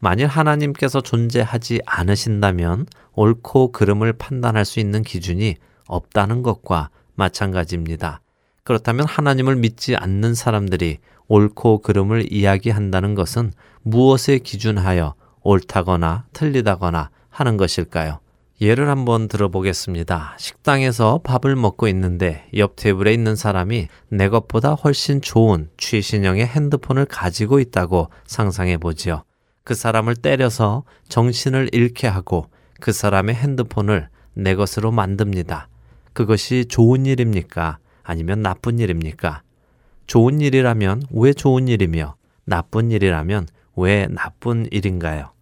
만일 0.00 0.26
하나님께서 0.26 1.00
존재하지 1.00 1.82
않으신다면 1.86 2.86
옳고 3.14 3.70
그름을 3.70 4.14
판단할 4.14 4.64
수 4.64 4.80
있는 4.80 5.04
기준이 5.04 5.54
없다는 5.86 6.42
것과 6.42 6.90
마찬가지입니다. 7.14 8.20
그렇다면 8.64 9.06
하나님을 9.06 9.54
믿지 9.54 9.94
않는 9.94 10.34
사람들이 10.34 10.98
옳고 11.28 11.82
그름을 11.82 12.32
이야기한다는 12.32 13.14
것은 13.14 13.52
무엇에 13.82 14.38
기준하여 14.38 15.14
옳다거나 15.42 16.24
틀리다거나 16.32 17.10
하는 17.30 17.56
것일까요? 17.56 18.18
예를 18.60 18.88
한번 18.88 19.28
들어보겠습니다. 19.28 20.36
식당에서 20.38 21.20
밥을 21.22 21.56
먹고 21.56 21.88
있는데 21.88 22.48
옆 22.56 22.76
테이블에 22.76 23.12
있는 23.12 23.36
사람이 23.36 23.88
내 24.08 24.28
것보다 24.30 24.72
훨씬 24.72 25.20
좋은 25.20 25.68
최신형의 25.76 26.46
핸드폰을 26.46 27.04
가지고 27.04 27.60
있다고 27.60 28.08
상상해 28.26 28.78
보지요. 28.78 29.24
그 29.62 29.74
사람을 29.74 30.16
때려서 30.16 30.84
정신을 31.08 31.70
잃게 31.72 32.06
하고 32.06 32.48
그 32.80 32.92
사람의 32.92 33.34
핸드폰을 33.34 34.08
내 34.32 34.54
것으로 34.54 34.90
만듭니다. 34.90 35.68
그것이 36.14 36.64
좋은 36.66 37.04
일입니까? 37.04 37.78
아니면 38.02 38.40
나쁜 38.40 38.78
일입니까? 38.78 39.42
좋은 40.06 40.40
일이라면 40.40 41.02
왜 41.10 41.34
좋은 41.34 41.68
일이며 41.68 42.14
나쁜 42.44 42.90
일이라면 42.90 43.48
왜 43.76 44.06
나쁜 44.08 44.66
일인가요? 44.70 45.35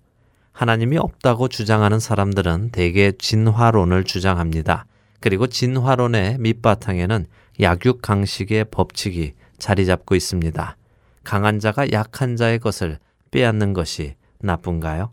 하나님이 0.55 0.99
없다고 0.99 1.49
주장하는 1.49 1.99
사람들은 1.99 2.71
대개 2.71 3.11
진화론을 3.19 4.05
주장합니다. 4.05 4.87
그리고 5.19 5.49
진화론의 5.49 6.37
밑바탕에는 6.39 7.27
약육강식의 7.61 8.67
법칙이 8.71 9.35
자리 9.59 9.85
잡고 9.85 10.15
있습니다. 10.15 10.77
강한 11.25 11.59
자가 11.59 11.91
약한 11.91 12.37
자의 12.37 12.61
것을 12.61 12.99
빼앗는 13.33 13.73
것이 13.73 14.15
나쁜가요? 14.39 15.11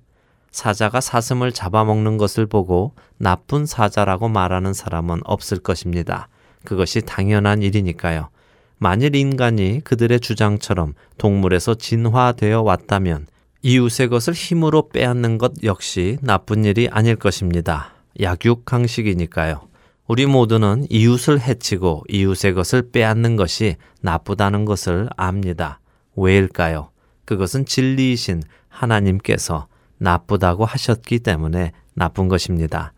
사자가 0.52 1.02
사슴을 1.02 1.52
잡아먹는 1.52 2.18
것을 2.18 2.46
보고 2.46 2.94
나쁜 3.18 3.66
사자라고 3.66 4.30
말하는 4.30 4.74
사람은 4.74 5.22
없을 5.24 5.58
것입니다. 5.58 6.28
그것이 6.66 7.02
당연한 7.02 7.64
일이니까요. 7.64 8.30
만일 8.78 9.16
인간이 9.16 9.82
그들의 9.84 10.20
주장처럼 10.20 10.94
동물에서 11.18 11.76
진화되어 11.76 12.62
왔다면 12.62 13.26
이웃의 13.64 14.10
것을 14.10 14.34
힘으로 14.34 14.90
빼앗는 14.90 15.38
것 15.38 15.54
역시 15.64 16.18
나쁜 16.22 16.66
일이 16.66 16.90
아닐 16.90 17.16
것입니다. 17.16 17.94
약육강식이니까요. 18.20 19.62
우리 20.08 20.26
모두는 20.26 20.88
이웃을 20.90 21.40
해치고 21.40 22.06
이웃의 22.10 22.54
것을 22.54 22.90
빼앗는 22.92 23.36
것이 23.36 23.76
나쁘다는 24.02 24.66
것을 24.66 25.10
압니다. 25.16 25.80
왜일까요? 26.16 26.90
그것은 27.26 27.66
진리이신 27.66 28.42
하나님께서 28.68 29.68
나쁘다고 30.00 30.66
하셨기 30.66 31.20
때문에 31.20 31.72
나쁜 31.94 32.28
것입니다. 32.28 32.94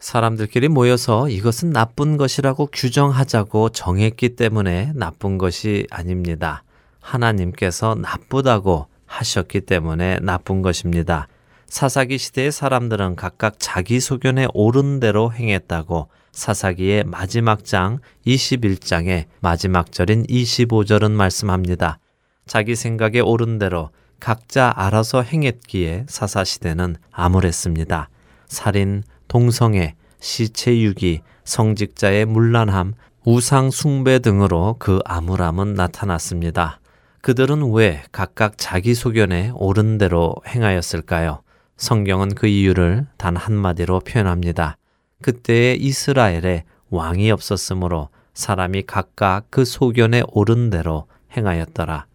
사람들끼리 0.00 0.68
모여서 0.68 1.28
이것은 1.28 1.70
나쁜 1.70 2.16
것이라고 2.16 2.68
규정하자고 2.72 3.68
정했기 3.68 4.30
때문에 4.30 4.92
나쁜 4.96 5.38
것이 5.38 5.86
아닙니다. 5.90 6.64
하나님께서 7.00 7.94
나쁘다고 7.94 8.89
하셨기 9.10 9.62
때문에 9.62 10.20
나쁜 10.22 10.62
것입니다. 10.62 11.26
사사기 11.66 12.18
시대의 12.18 12.52
사람들은 12.52 13.16
각각 13.16 13.54
자기 13.58 14.00
소견에 14.00 14.46
옳은 14.54 15.00
대로 15.00 15.32
행했다고 15.32 16.08
사사기의 16.32 17.04
마지막 17.04 17.64
장 17.64 17.98
21장의 18.26 19.26
마지막 19.40 19.92
절인 19.92 20.24
25절은 20.26 21.10
말씀합니다. 21.10 21.98
자기 22.46 22.74
생각에 22.74 23.20
옳은 23.20 23.58
대로 23.58 23.90
각자 24.20 24.72
알아서 24.76 25.22
행했기에 25.22 26.06
사사시대는 26.08 26.96
암울했습니다. 27.10 28.08
살인, 28.46 29.02
동성애, 29.28 29.94
시체 30.20 30.78
유기, 30.80 31.20
성직자의 31.44 32.26
문란함, 32.26 32.94
우상 33.24 33.70
숭배 33.70 34.18
등으로 34.18 34.76
그 34.78 35.00
암울함은 35.04 35.74
나타났습니다. 35.74 36.80
그들은 37.22 37.72
왜 37.72 38.02
각각 38.12 38.54
자기 38.56 38.94
소견에 38.94 39.52
옳은 39.54 39.98
대로 39.98 40.36
행하였을까요? 40.46 41.42
성경은 41.76 42.34
그 42.34 42.46
이유를 42.46 43.06
단 43.18 43.36
한마디로 43.36 44.00
표현합니다. 44.00 44.76
그때의 45.22 45.78
이스라엘에 45.80 46.64
왕이 46.88 47.30
없었으므로 47.30 48.08
사람이 48.32 48.84
각각 48.86 49.46
그 49.50 49.64
소견에 49.64 50.22
옳은 50.32 50.70
대로 50.70 51.06
행하였더라. 51.36 52.06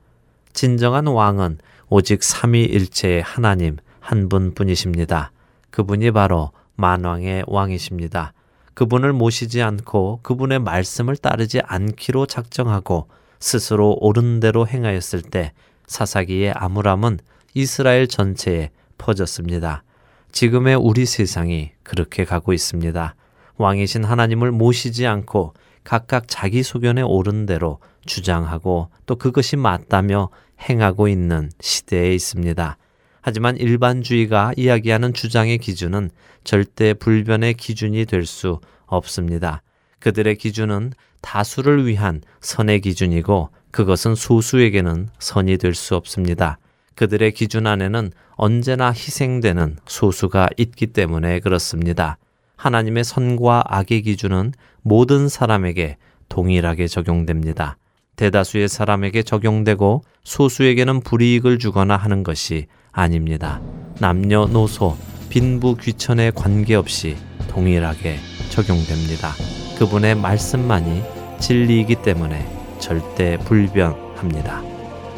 진정한 0.54 1.08
왕은 1.08 1.60
오직 1.90 2.24
삼위일체의 2.24 3.22
하나님 3.22 3.78
한 4.00 4.28
분뿐이십니다. 4.28 5.32
그분이 5.70 6.12
바로 6.12 6.52
만왕의 6.78 7.46
왕이십니다. 7.48 8.34
그분을 8.74 9.14
모시지 9.14 9.62
않고 9.62 10.20
그분의 10.24 10.60
말씀을 10.60 11.16
따르지 11.16 11.62
않기로 11.62 12.26
작정하고 12.26 13.08
스스로 13.46 13.96
옳은 14.02 14.40
대로 14.40 14.68
행하였을 14.68 15.22
때 15.22 15.54
사사기의 15.86 16.54
암울함은 16.56 17.20
이스라엘 17.54 18.08
전체에 18.08 18.72
퍼졌습니다. 18.98 19.84
지금의 20.32 20.78
우리 20.78 21.06
세상이 21.06 21.70
그렇게 21.84 22.26
가고 22.26 22.54
있습니다. 22.54 23.14
왕이신 23.58 24.04
하나님을 24.04 24.52
모시지 24.52 25.06
않고 25.06 25.54
각각 25.84 26.24
자기 26.28 26.64
소견에 26.64 27.04
옳은 27.04 27.46
대로 27.46 27.78
주장하고 28.08 28.90
또 29.06 29.16
그것이 29.16 29.58
맞다며 29.58 30.30
행하고 30.68 31.08
있는 31.08 31.52
시대에 31.62 32.16
있습니다. 32.16 32.78
하지만 33.22 33.58
일반주의가 33.58 34.54
이야기하는 34.58 35.14
주장의 35.14 35.60
기준은 35.60 36.10
절대 36.44 36.96
불변의 36.96 37.54
기준이 37.54 38.06
될 38.06 38.26
수 38.26 38.60
없습니다. 38.88 39.62
그들의 40.00 40.36
기준은 40.38 40.94
다수를 41.26 41.88
위한 41.88 42.22
선의 42.40 42.80
기준이고 42.82 43.50
그것은 43.72 44.14
소수에게는 44.14 45.10
선이 45.18 45.58
될 45.58 45.74
수 45.74 45.96
없습니다. 45.96 46.60
그들의 46.94 47.34
기준 47.34 47.66
안에는 47.66 48.12
언제나 48.36 48.90
희생되는 48.90 49.78
소수가 49.88 50.50
있기 50.58 50.88
때문에 50.88 51.40
그렇습니다. 51.40 52.18
하나님의 52.56 53.04
선과 53.04 53.64
악의 53.68 54.04
기준은 54.04 54.54
모든 54.84 55.28
사람에게 55.28 55.98
동일하게 56.30 56.88
적용됩니다. 56.88 57.78
대다수의 58.16 58.70
사람에게 58.70 59.24
적용되고 59.24 60.04
소수에게는 60.24 61.02
불이익을 61.02 61.58
주거나 61.60 61.98
하는 61.98 62.24
것이 62.24 62.68
아닙니다. 62.92 63.62
남녀노소, 64.00 64.96
빈부 65.30 65.76
귀천에 65.76 66.32
관계없이 66.32 67.18
동일하게 67.50 68.20
적용됩니다. 68.52 69.34
그분의 69.78 70.16
말씀만이 70.16 71.15
진리이기 71.40 71.96
때문에 71.96 72.46
절대 72.80 73.38
불변합니다. 73.38 74.62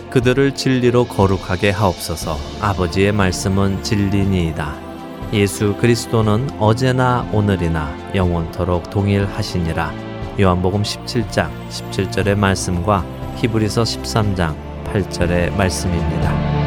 그들을 0.09 0.55
진리로 0.55 1.05
거룩하게 1.05 1.71
하옵소서 1.71 2.37
아버지의 2.61 3.11
말씀은 3.11 3.83
진리니이다. 3.83 4.87
예수 5.33 5.75
그리스도는 5.75 6.49
어제나 6.59 7.29
오늘이나 7.33 7.93
영원토록 8.15 8.89
동일하시니라. 8.89 9.93
요한복음 10.39 10.83
17장 10.83 11.49
17절의 11.69 12.35
말씀과 12.35 13.05
히브리서 13.37 13.83
13장 13.83 14.55
8절의 14.85 15.55
말씀입니다. 15.55 16.66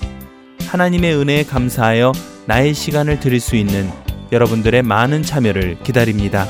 하나님의 0.71 1.17
은혜에 1.17 1.43
감사하여 1.43 2.13
나의 2.45 2.73
시간을 2.73 3.19
드릴 3.19 3.41
수 3.41 3.57
있는 3.57 3.89
여러분들의 4.31 4.83
많은 4.83 5.21
참여를 5.21 5.79
기다립니다. 5.83 6.45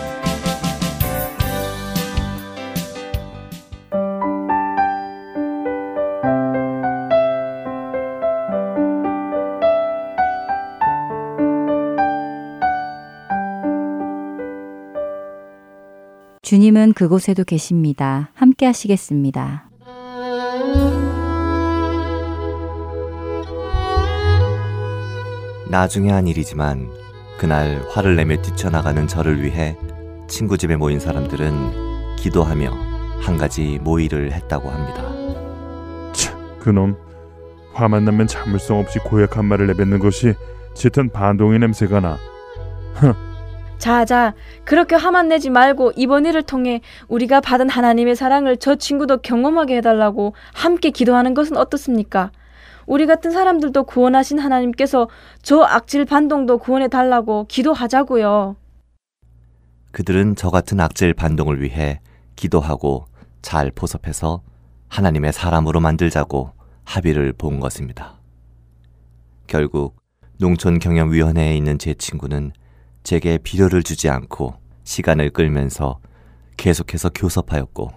주님은 16.43 16.93
그곳에도 16.93 17.43
계십니다. 17.43 18.29
함께 18.35 18.67
하시겠습니다. 18.67 19.70
나중에 25.71 26.11
한 26.11 26.27
일이지만 26.27 26.89
그날 27.37 27.81
화를 27.91 28.17
내며 28.17 28.41
뛰쳐나가는 28.41 29.07
저를 29.07 29.41
위해 29.41 29.77
친구 30.27 30.57
집에 30.57 30.75
모인 30.75 30.99
사람들은 30.99 32.17
기도하며 32.17 32.69
한 33.21 33.37
가지 33.37 33.79
모의를 33.81 34.33
했다고 34.33 34.69
합니다. 34.69 36.11
참, 36.11 36.37
그놈 36.59 36.97
화만 37.73 38.03
나면 38.03 38.27
참을성 38.27 38.79
없이 38.79 38.99
고약한 38.99 39.45
말을 39.45 39.67
내뱉는 39.67 39.99
것이 39.99 40.33
짙은 40.73 41.09
반동의 41.09 41.59
냄새가 41.59 42.01
나. 42.01 42.17
자자, 43.77 44.33
그렇게 44.65 44.97
화만 44.97 45.29
내지 45.29 45.49
말고 45.49 45.93
이번 45.95 46.25
일을 46.25 46.43
통해 46.43 46.81
우리가 47.07 47.39
받은 47.39 47.69
하나님의 47.69 48.17
사랑을 48.17 48.57
저 48.57 48.75
친구도 48.75 49.21
경험하게 49.21 49.77
해달라고 49.77 50.35
함께 50.53 50.89
기도하는 50.89 51.33
것은 51.33 51.55
어떻습니까? 51.55 52.29
우리 52.91 53.05
같은 53.05 53.31
사람들도 53.31 53.85
구원하신 53.85 54.37
하나님께서 54.37 55.07
저 55.41 55.61
악질 55.61 56.03
반동도 56.03 56.57
구원해 56.57 56.89
달라고 56.89 57.45
기도하자고요. 57.47 58.57
그들은 59.93 60.35
저 60.35 60.49
같은 60.49 60.77
악질 60.77 61.13
반동을 61.13 61.61
위해 61.61 62.01
기도하고 62.35 63.05
잘 63.41 63.71
포섭해서 63.71 64.41
하나님의 64.89 65.31
사람으로 65.31 65.79
만들자고 65.79 66.51
합의를 66.83 67.31
본 67.31 67.61
것입니다. 67.61 68.19
결국 69.47 69.95
농촌경영위원회에 70.39 71.55
있는 71.55 71.79
제 71.79 71.93
친구는 71.93 72.51
제게 73.03 73.37
비료를 73.37 73.83
주지 73.83 74.09
않고 74.09 74.55
시간을 74.83 75.29
끌면서 75.29 75.99
계속해서 76.57 77.11
교섭하였고 77.11 77.89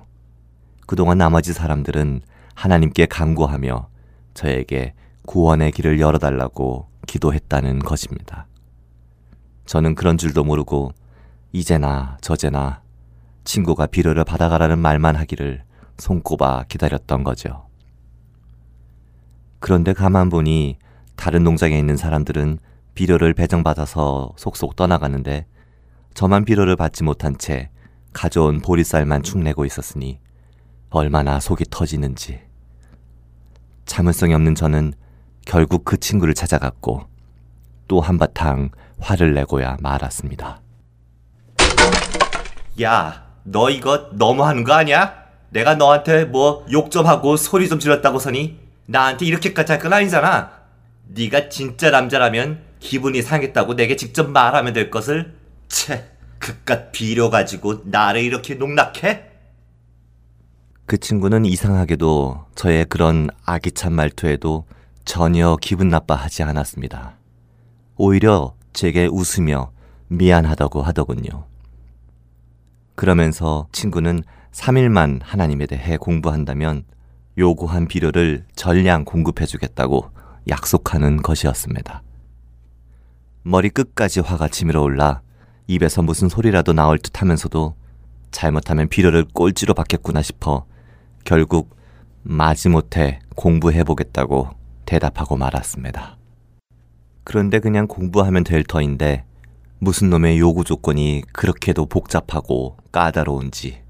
그동안 0.86 1.18
나머지 1.18 1.52
사람들은 1.52 2.20
하나님께 2.54 3.06
간구하며 3.06 3.88
저에게 4.34 4.94
구원의 5.26 5.72
길을 5.72 6.00
열어달라고 6.00 6.88
기도했다는 7.06 7.78
것입니다. 7.80 8.46
저는 9.66 9.94
그런 9.94 10.18
줄도 10.18 10.44
모르고 10.44 10.92
이제나 11.52 12.18
저제나 12.20 12.82
친구가 13.44 13.86
비료를 13.86 14.24
받아가라는 14.24 14.78
말만 14.78 15.16
하기를 15.16 15.62
손꼽아 15.98 16.64
기다렸던 16.68 17.24
거죠. 17.24 17.66
그런데 19.60 19.92
가만 19.92 20.28
보니 20.28 20.78
다른 21.16 21.44
농장에 21.44 21.78
있는 21.78 21.96
사람들은 21.96 22.58
비료를 22.94 23.34
배정받아서 23.34 24.34
속속 24.36 24.76
떠나가는데 24.76 25.46
저만 26.14 26.44
비료를 26.44 26.76
받지 26.76 27.02
못한 27.02 27.38
채 27.38 27.70
가져온 28.12 28.60
보리쌀만 28.60 29.22
축내고 29.22 29.64
있었으니 29.64 30.20
얼마나 30.90 31.40
속이 31.40 31.64
터지는지. 31.70 32.40
참을성이 33.86 34.34
없는 34.34 34.54
저는 34.54 34.92
결국 35.46 35.84
그 35.84 35.98
친구를 35.98 36.34
찾아갔고 36.34 37.02
또 37.88 38.00
한바탕 38.00 38.70
화를 38.98 39.34
내고야 39.34 39.76
말았습니다. 39.80 40.60
야, 42.82 43.26
너 43.44 43.70
이거 43.70 44.08
너무하는 44.12 44.64
거 44.64 44.72
아니야? 44.72 45.14
내가 45.50 45.74
너한테 45.74 46.24
뭐 46.24 46.64
욕 46.70 46.90
좀 46.90 47.06
하고 47.06 47.36
소리 47.36 47.68
좀 47.68 47.78
질렀다고 47.78 48.18
서니 48.18 48.58
나한테 48.86 49.26
이렇게까지 49.26 49.72
할 49.72 49.78
건 49.80 49.92
아니잖아. 49.92 50.50
네가 51.08 51.48
진짜 51.50 51.90
남자라면 51.90 52.60
기분이 52.80 53.22
상했다고 53.22 53.76
내게 53.76 53.96
직접 53.96 54.28
말하면 54.30 54.72
될 54.72 54.90
것을 54.90 55.34
채 55.68 56.04
그깟 56.38 56.90
비료 56.92 57.30
가지고 57.30 57.82
나를 57.84 58.22
이렇게 58.22 58.54
농락해? 58.54 59.30
그 60.86 60.98
친구는 60.98 61.46
이상하게도 61.46 62.44
저의 62.54 62.84
그런 62.84 63.30
아기찬 63.46 63.94
말투에도 63.94 64.66
전혀 65.06 65.56
기분 65.60 65.88
나빠하지 65.88 66.42
않았습니다. 66.42 67.16
오히려 67.96 68.54
제게 68.74 69.06
웃으며 69.06 69.70
미안하다고 70.08 70.82
하더군요. 70.82 71.46
그러면서 72.94 73.66
친구는 73.72 74.22
3일만 74.52 75.20
하나님에 75.22 75.66
대해 75.66 75.96
공부한다면 75.96 76.84
요구한 77.38 77.88
비료를 77.88 78.44
전량 78.54 79.04
공급해 79.04 79.46
주겠다고 79.46 80.10
약속하는 80.48 81.22
것이었습니다. 81.22 82.02
머리 83.42 83.70
끝까지 83.70 84.20
화가 84.20 84.48
치밀어 84.48 84.82
올라 84.82 85.22
입에서 85.66 86.02
무슨 86.02 86.28
소리라도 86.28 86.74
나올 86.74 86.98
듯 86.98 87.22
하면서도 87.22 87.74
잘못하면 88.30 88.88
비료를 88.88 89.24
꼴찌로 89.32 89.72
받겠구나 89.72 90.20
싶어 90.20 90.66
결국 91.24 91.76
마지못해 92.22 93.20
공부해보겠다고 93.34 94.50
대답하고 94.86 95.36
말았습니다. 95.36 96.18
그런데 97.24 97.58
그냥 97.58 97.86
공부하면 97.86 98.44
될 98.44 98.62
터인데 98.64 99.24
무슨 99.78 100.10
놈의 100.10 100.38
요구 100.38 100.64
조건이 100.64 101.22
그렇게도 101.32 101.86
복잡하고 101.86 102.76
까다로운지. 102.92 103.82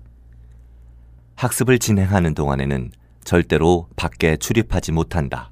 학습을 1.36 1.78
진행하는 1.78 2.34
동안에는 2.34 2.92
절대로 3.24 3.88
밖에 3.96 4.36
출입하지 4.36 4.92
못한다. 4.92 5.50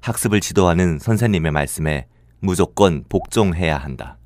학습을 0.00 0.40
지도하는 0.40 0.98
선생님의 0.98 1.52
말씀에 1.52 2.06
무조건 2.40 3.04
복종해야 3.08 3.76
한다. 3.76 4.18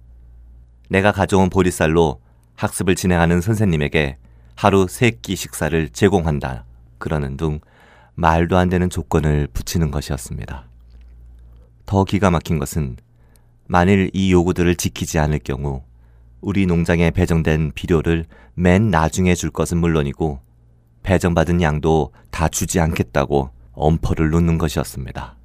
내가 0.88 1.12
가져온 1.12 1.50
보리쌀로 1.50 2.20
학습을 2.54 2.94
진행하는 2.94 3.40
선생님에게 3.40 4.18
하루 4.56 4.86
세 4.88 5.10
끼 5.10 5.36
식사를 5.36 5.90
제공한다. 5.90 6.64
그러는 6.98 7.36
둥 7.36 7.60
말도 8.14 8.56
안 8.56 8.70
되는 8.70 8.88
조건을 8.88 9.48
붙이는 9.52 9.90
것이었습니다. 9.90 10.64
더 11.84 12.04
기가 12.04 12.30
막힌 12.30 12.58
것은 12.58 12.96
만일 13.66 14.10
이 14.14 14.32
요구들을 14.32 14.74
지키지 14.76 15.18
않을 15.18 15.40
경우 15.40 15.82
우리 16.40 16.66
농장에 16.66 17.10
배정된 17.10 17.72
비료를 17.74 18.24
맨 18.54 18.90
나중에 18.90 19.34
줄 19.34 19.50
것은 19.50 19.78
물론이고 19.78 20.40
배정받은 21.02 21.60
양도 21.60 22.12
다 22.30 22.48
주지 22.48 22.80
않겠다고 22.80 23.50
엄포를 23.72 24.30
놓는 24.30 24.56
것이었습니다. 24.56 25.36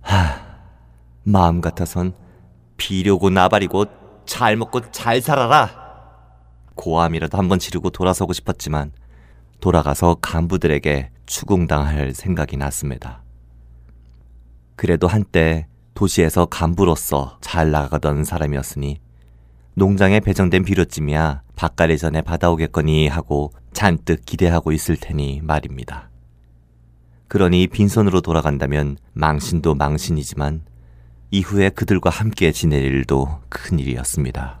하, 0.00 0.40
마음 1.24 1.60
같아선 1.60 2.14
비료고 2.78 3.28
나발이고 3.30 3.84
잘 4.24 4.56
먹고 4.56 4.90
잘 4.92 5.20
살아라. 5.20 5.87
고함이라도 6.78 7.36
한번 7.36 7.58
지르고 7.58 7.90
돌아서고 7.90 8.32
싶었지만 8.32 8.92
돌아가서 9.60 10.16
간부들에게 10.22 11.10
추궁당할 11.26 12.14
생각이 12.14 12.56
났습니다. 12.56 13.22
그래도 14.76 15.08
한때 15.08 15.66
도시에서 15.94 16.46
간부로서 16.46 17.38
잘 17.40 17.72
나가던 17.72 18.22
사람이었으니 18.24 19.00
농장에 19.74 20.20
배정된 20.20 20.64
비료쯤이야 20.64 21.42
밥가리 21.56 21.98
전에 21.98 22.22
받아오겠거니 22.22 23.08
하고 23.08 23.52
잔뜩 23.72 24.24
기대하고 24.24 24.70
있을 24.72 24.96
테니 24.96 25.40
말입니다. 25.42 26.08
그러니 27.26 27.66
빈손으로 27.66 28.20
돌아간다면 28.20 28.96
망신도 29.12 29.74
망신이지만 29.74 30.62
이후에 31.30 31.70
그들과 31.70 32.10
함께 32.10 32.52
지낼 32.52 32.84
일도 32.84 33.40
큰 33.48 33.78
일이었습니다. 33.78 34.60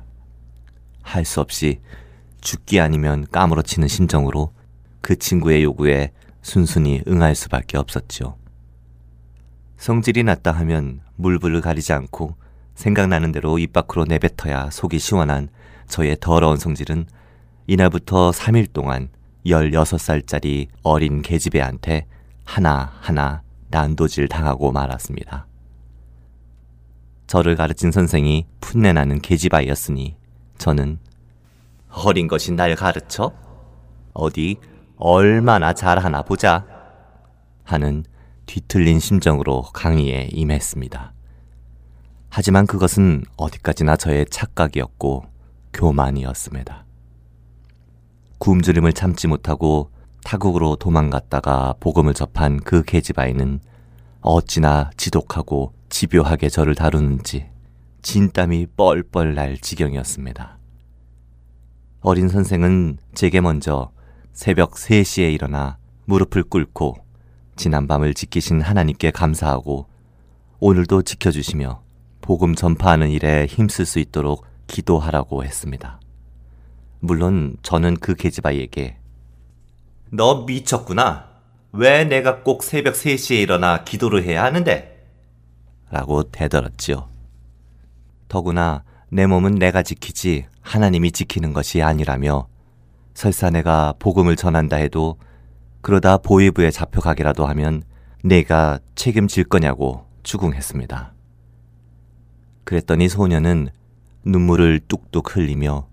할 1.02 1.24
수 1.24 1.40
없이 1.40 1.80
죽기 2.40 2.80
아니면 2.80 3.26
까무러치는 3.30 3.88
심정으로 3.88 4.52
그 5.00 5.16
친구의 5.16 5.62
요구에 5.64 6.12
순순히 6.42 7.02
응할 7.08 7.34
수밖에 7.34 7.76
없었죠. 7.78 8.36
성질이 9.76 10.24
낮다 10.24 10.52
하면 10.52 11.00
물불을 11.16 11.60
가리지 11.60 11.92
않고 11.92 12.36
생각나는 12.74 13.32
대로 13.32 13.58
입 13.58 13.72
밖으로 13.72 14.04
내뱉어야 14.04 14.70
속이 14.70 14.98
시원한 14.98 15.48
저의 15.88 16.16
더러운 16.20 16.56
성질은 16.56 17.06
이날부터 17.66 18.30
3일 18.30 18.72
동안 18.72 19.08
16살짜리 19.44 20.68
어린 20.82 21.22
계집애한테 21.22 22.06
하나하나 22.44 23.42
난도질 23.70 24.28
당하고 24.28 24.72
말았습니다. 24.72 25.46
저를 27.26 27.56
가르친 27.56 27.92
선생이 27.92 28.46
풋내나는 28.60 29.20
계집아이였으니 29.20 30.16
저는 30.56 30.98
어린 32.04 32.28
것이 32.28 32.52
날 32.52 32.74
가르쳐? 32.74 33.32
어디 34.14 34.56
얼마나 34.96 35.72
잘하나 35.72 36.22
보자 36.22 36.64
하는 37.64 38.04
뒤틀린 38.46 38.98
심정으로 38.98 39.62
강의에 39.72 40.28
임했습니다. 40.32 41.12
하지만 42.30 42.66
그것은 42.66 43.24
어디까지나 43.36 43.96
저의 43.96 44.26
착각이었고 44.30 45.24
교만이었습니다. 45.72 46.84
굶주림을 48.38 48.92
참지 48.92 49.26
못하고 49.26 49.90
타국으로 50.24 50.76
도망갔다가 50.76 51.74
복음을 51.80 52.14
접한 52.14 52.60
그 52.60 52.82
계집아이는 52.82 53.60
어찌나 54.20 54.90
지독하고 54.96 55.72
집요하게 55.88 56.48
저를 56.48 56.74
다루는지 56.74 57.46
진땀이 58.02 58.66
뻘뻘 58.76 59.34
날 59.34 59.58
지경이었습니다. 59.58 60.57
어린 62.00 62.28
선생은 62.28 62.98
제게 63.14 63.40
먼저 63.40 63.90
새벽 64.32 64.74
3시에 64.74 65.32
일어나 65.34 65.78
무릎을 66.04 66.44
꿇고 66.44 66.96
지난밤을 67.56 68.14
지키신 68.14 68.60
하나님께 68.60 69.10
감사하고 69.10 69.86
오늘도 70.60 71.02
지켜주시며 71.02 71.82
복음 72.20 72.54
전파하는 72.54 73.10
일에 73.10 73.46
힘쓸 73.46 73.84
수 73.84 73.98
있도록 73.98 74.46
기도하라고 74.68 75.44
했습니다. 75.44 76.00
물론 77.00 77.56
저는 77.62 77.96
그 77.96 78.14
계집아이에게 78.14 78.98
너 80.10 80.44
미쳤구나. 80.44 81.26
왜 81.72 82.04
내가 82.04 82.42
꼭 82.42 82.62
새벽 82.62 82.94
3시에 82.94 83.42
일어나 83.42 83.82
기도를 83.82 84.22
해야 84.22 84.44
하는데? 84.44 85.04
라고 85.90 86.22
대들었지요. 86.22 87.08
더구나 88.28 88.84
내 89.10 89.26
몸은 89.26 89.54
내가 89.54 89.82
지키지 89.82 90.46
하나님이 90.60 91.12
지키는 91.12 91.52
것이 91.52 91.82
아니라며 91.82 92.46
설사 93.14 93.50
내가 93.50 93.94
복음을 93.98 94.36
전한다 94.36 94.76
해도 94.76 95.16
그러다 95.80 96.18
보위부에 96.18 96.70
잡혀가기라도 96.70 97.46
하면 97.46 97.82
내가 98.22 98.78
책임질 98.94 99.44
거냐고 99.44 100.04
추궁했습니다. 100.22 101.14
그랬더니 102.64 103.08
소녀는 103.08 103.70
눈물을 104.24 104.80
뚝뚝 104.88 105.34
흘리며 105.36 105.86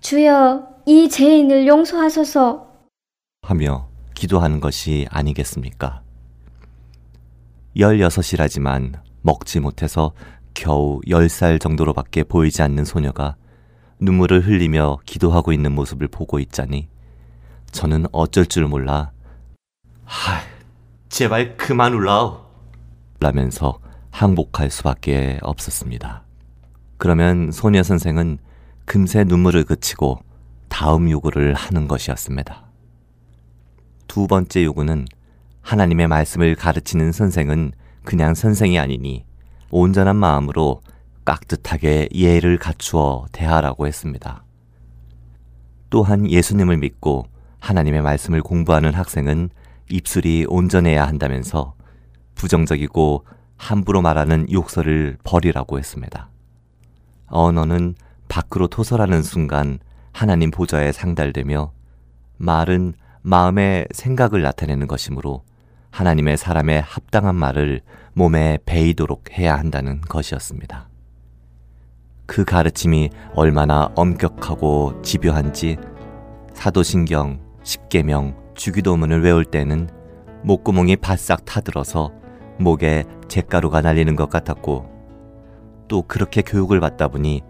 주여, 0.00 0.66
이 0.86 1.08
죄인을 1.08 1.66
용서하소서 1.66 2.68
하며 3.42 3.88
기도하는 4.14 4.60
것이 4.60 5.06
아니겠습니까? 5.10 6.02
16이라지만 7.76 9.00
먹지 9.22 9.60
못해서 9.60 10.12
겨우 10.60 11.00
10살 11.06 11.58
정도로밖에 11.58 12.22
보이지 12.22 12.60
않는 12.60 12.84
소녀가 12.84 13.34
눈물을 13.98 14.46
흘리며 14.46 14.98
기도하고 15.06 15.54
있는 15.54 15.72
모습을 15.72 16.06
보고 16.08 16.38
있자니 16.38 16.86
저는 17.70 18.04
어쩔 18.12 18.44
줄 18.44 18.66
몰라 18.66 19.10
하, 20.04 20.42
제발 21.08 21.56
그만 21.56 21.94
울라오 21.94 22.44
라면서 23.20 23.78
항복할 24.10 24.70
수밖에 24.70 25.38
없었습니다. 25.40 26.24
그러면 26.98 27.50
소녀 27.52 27.82
선생은 27.82 28.36
금세 28.84 29.24
눈물을 29.24 29.64
그치고 29.64 30.18
다음 30.68 31.10
요구를 31.10 31.54
하는 31.54 31.88
것이었습니다. 31.88 32.66
두 34.06 34.26
번째 34.26 34.64
요구는 34.64 35.06
하나님의 35.62 36.08
말씀을 36.08 36.54
가르치는 36.54 37.12
선생은 37.12 37.72
그냥 38.04 38.34
선생이 38.34 38.78
아니니 38.78 39.24
온전한 39.70 40.16
마음으로 40.16 40.82
깍듯하게 41.24 42.08
예를 42.14 42.58
갖추어 42.58 43.26
대하라고 43.32 43.86
했습니다. 43.86 44.44
또한 45.90 46.30
예수님을 46.30 46.76
믿고 46.78 47.26
하나님의 47.60 48.02
말씀을 48.02 48.42
공부하는 48.42 48.94
학생은 48.94 49.50
입술이 49.90 50.46
온전해야 50.48 51.06
한다면서 51.06 51.74
부정적이고 52.34 53.24
함부로 53.56 54.00
말하는 54.00 54.50
욕설을 54.50 55.18
버리라고 55.24 55.78
했습니다. 55.78 56.30
언어는 57.26 57.94
밖으로 58.28 58.68
토설하는 58.68 59.22
순간 59.22 59.78
하나님 60.12 60.50
보좌에 60.50 60.92
상달되며 60.92 61.72
말은 62.38 62.94
마음의 63.22 63.88
생각을 63.92 64.42
나타내는 64.42 64.86
것이므로 64.86 65.44
하나님의 65.90 66.38
사람의 66.38 66.80
합당한 66.82 67.34
말을 67.34 67.82
몸에 68.20 68.58
배이도록 68.66 69.38
해야 69.38 69.56
한다는 69.56 70.02
것이었습니다. 70.02 70.90
그 72.26 72.44
가르침이 72.44 73.08
얼마나 73.34 73.90
엄격하고 73.94 75.00
집요한지 75.00 75.78
사도신경, 76.52 77.40
십계명, 77.62 78.36
주기도문을 78.54 79.22
외울 79.22 79.46
때는 79.46 79.88
목구멍이 80.42 80.96
바싹 80.96 81.46
타들어서 81.46 82.12
목에 82.58 83.04
잿가루가 83.28 83.80
날리는 83.80 84.14
것 84.16 84.28
같았고 84.28 84.84
또 85.88 86.02
그렇게 86.02 86.42
교육을 86.42 86.78
받다 86.78 87.08
보니 87.08 87.40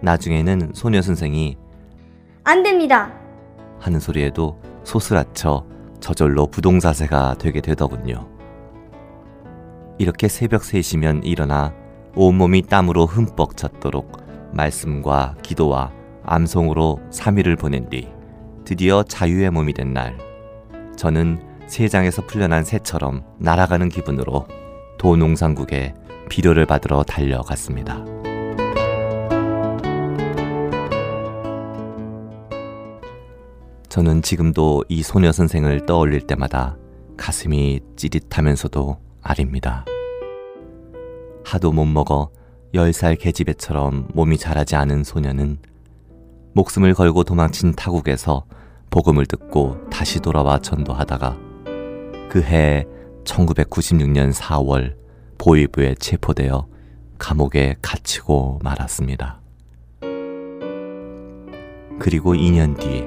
나중에는 0.00 0.70
소녀 0.72 1.02
선생이 1.02 1.58
안 2.44 2.62
됩니다 2.62 3.12
하는 3.78 4.00
소리에도 4.00 4.58
소스라쳐 4.84 5.66
저절로 6.00 6.46
부동자세가 6.46 7.36
되게 7.38 7.60
되더군요. 7.60 8.33
이렇게 9.98 10.28
새벽 10.28 10.62
3시면 10.62 11.24
일어나 11.24 11.72
온몸이 12.16 12.62
땀으로 12.62 13.06
흠뻑 13.06 13.56
젖도록 13.56 14.24
말씀과 14.52 15.36
기도와 15.42 15.92
암송으로 16.24 17.00
3일을 17.10 17.58
보낸 17.58 17.88
뒤 17.88 18.08
드디어 18.64 19.02
자유의 19.02 19.50
몸이 19.50 19.74
된 19.74 19.92
날, 19.92 20.16
저는 20.96 21.38
세장에서 21.66 22.22
풀려난 22.26 22.64
새처럼 22.64 23.22
날아가는 23.38 23.90
기분으로 23.90 24.46
도농상국에 24.98 25.94
비료를 26.30 26.64
받으러 26.64 27.02
달려갔습니다. 27.02 28.04
저는 33.90 34.22
지금도 34.22 34.84
이 34.88 35.02
소녀 35.02 35.30
선생을 35.30 35.86
떠올릴 35.86 36.22
때마다 36.22 36.76
가슴이 37.16 37.80
찌릿하면서도 37.96 39.03
아립니다. 39.24 39.84
하도 41.44 41.72
못 41.72 41.86
먹어 41.86 42.30
10살 42.74 43.18
계집애처럼 43.18 44.08
몸이 44.14 44.38
자라지 44.38 44.76
않은 44.76 45.02
소녀는 45.02 45.58
목숨을 46.54 46.94
걸고 46.94 47.24
도망친 47.24 47.72
타국에서 47.72 48.44
복음을 48.90 49.26
듣고 49.26 49.76
다시 49.90 50.20
돌아와 50.20 50.60
전도하다가 50.60 51.36
그해 52.28 52.86
1996년 53.24 54.32
4월 54.32 54.94
보위부에 55.38 55.94
체포되어 55.96 56.66
감옥에 57.18 57.76
갇히고 57.80 58.60
말았습니다. 58.62 59.40
그리고 61.98 62.34
2년 62.34 62.78
뒤 62.78 63.04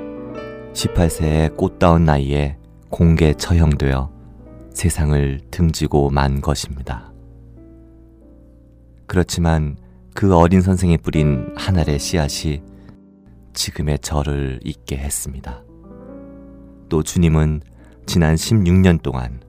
18세의 0.74 1.56
꽃다운 1.56 2.06
나이에 2.06 2.58
공개 2.90 3.34
처형되어 3.34 4.17
세상을 4.78 5.40
등지고 5.50 6.12
만 6.12 6.40
것입니다. 6.40 7.12
그렇지만 9.08 9.76
그 10.14 10.36
어린 10.36 10.62
선생이 10.62 11.00
뿌린 11.00 11.52
하늘의 11.58 11.98
씨앗이 11.98 12.62
지금의 13.54 13.98
저를 14.00 14.60
있게 14.64 14.98
했습니다. 14.98 15.64
또 16.90 17.02
주님은 17.02 17.62
지난 18.06 18.36
16년 18.36 19.02
동안 19.02 19.42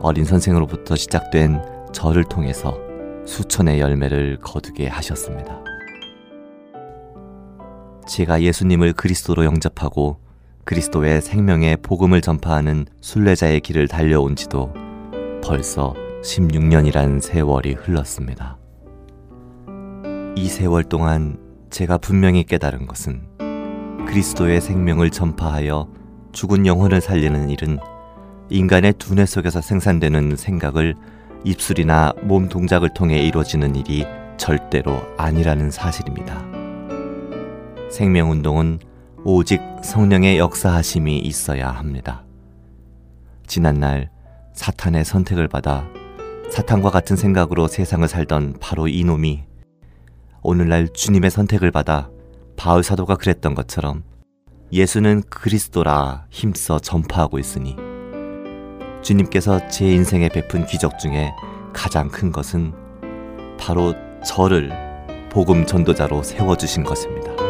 어린 0.00 0.24
선생으로부터 0.24 0.96
시작된 0.96 1.60
저를 1.92 2.24
통해서 2.24 2.78
수천의 3.26 3.80
열매를 3.80 4.38
거두게 4.40 4.88
하셨습니다. 4.88 5.62
제가 8.08 8.40
예수님을 8.40 8.94
그리스도로 8.94 9.44
영접하고 9.44 10.16
그리스도의 10.70 11.20
생명의 11.20 11.78
복음을 11.78 12.20
전파하는 12.20 12.86
순례자의 13.00 13.58
길을 13.58 13.88
달려온 13.88 14.36
지도 14.36 14.72
벌써 15.42 15.96
16년이란 16.22 17.20
세월이 17.20 17.72
흘렀습니다. 17.72 18.56
이 20.36 20.46
세월 20.46 20.84
동안 20.84 21.38
제가 21.70 21.98
분명히 21.98 22.44
깨달은 22.44 22.86
것은 22.86 23.20
그리스도의 24.06 24.60
생명을 24.60 25.10
전파하여 25.10 25.88
죽은 26.30 26.64
영혼을 26.66 27.00
살리는 27.00 27.50
일은 27.50 27.80
인간의 28.48 28.92
두뇌 28.92 29.26
속에서 29.26 29.60
생산되는 29.60 30.36
생각을 30.36 30.94
입술이나 31.42 32.12
몸 32.22 32.48
동작을 32.48 32.94
통해 32.94 33.18
이루어지는 33.18 33.74
일이 33.74 34.06
절대로 34.36 35.02
아니라는 35.16 35.72
사실입니다. 35.72 36.40
생명운동은 37.90 38.78
오직 39.24 39.60
성령의 39.82 40.38
역사하심이 40.38 41.18
있어야 41.18 41.70
합니다. 41.70 42.24
지난날 43.46 44.10
사탄의 44.54 45.04
선택을 45.04 45.46
받아 45.46 45.86
사탄과 46.50 46.90
같은 46.90 47.16
생각으로 47.16 47.68
세상을 47.68 48.06
살던 48.08 48.56
바로 48.60 48.88
이놈이 48.88 49.44
오늘날 50.42 50.88
주님의 50.88 51.30
선택을 51.30 51.70
받아 51.70 52.08
바울 52.56 52.82
사도가 52.82 53.16
그랬던 53.16 53.54
것처럼 53.54 54.04
예수는 54.72 55.22
그리스도라 55.28 56.26
힘써 56.30 56.78
전파하고 56.78 57.38
있으니 57.38 57.76
주님께서 59.02 59.68
제 59.68 59.86
인생에 59.86 60.28
베푼 60.28 60.64
기적 60.64 60.98
중에 60.98 61.32
가장 61.74 62.08
큰 62.08 62.32
것은 62.32 62.72
바로 63.58 63.94
저를 64.24 64.72
복음 65.30 65.66
전도자로 65.66 66.22
세워주신 66.22 66.84
것입니다. 66.84 67.49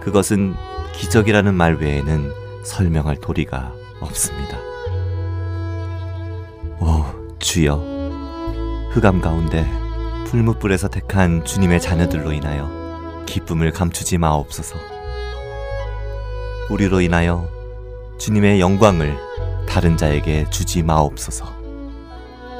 그것은 0.00 0.54
기적이라는 0.94 1.54
말 1.54 1.74
외에는 1.74 2.32
설명할 2.64 3.16
도리가 3.16 3.74
없습니다. 4.00 4.58
오, 6.80 7.04
주여, 7.38 7.76
흑암 8.92 9.20
가운데 9.20 9.66
풀무불에서 10.26 10.88
택한 10.88 11.44
주님의 11.44 11.80
자녀들로 11.80 12.32
인하여 12.32 13.24
기쁨을 13.26 13.72
감추지 13.72 14.18
마옵소서. 14.18 14.76
우리로 16.70 17.00
인하여 17.00 17.48
주님의 18.18 18.60
영광을 18.60 19.16
다른 19.68 19.96
자에게 19.96 20.48
주지 20.50 20.82
마옵소서. 20.82 21.46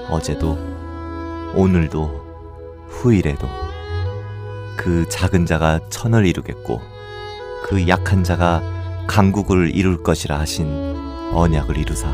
어제도, 0.08 0.58
오늘도, 1.54 2.86
후일에도 2.88 3.48
그 4.76 5.08
작은 5.08 5.46
자가 5.46 5.80
천을 5.90 6.26
이루겠고 6.26 6.80
그 7.70 7.86
약한 7.86 8.24
자가 8.24 8.60
강국을 9.06 9.76
이룰 9.76 10.02
것이라 10.02 10.40
하신 10.40 10.66
언약을 11.32 11.78
이루사 11.78 12.12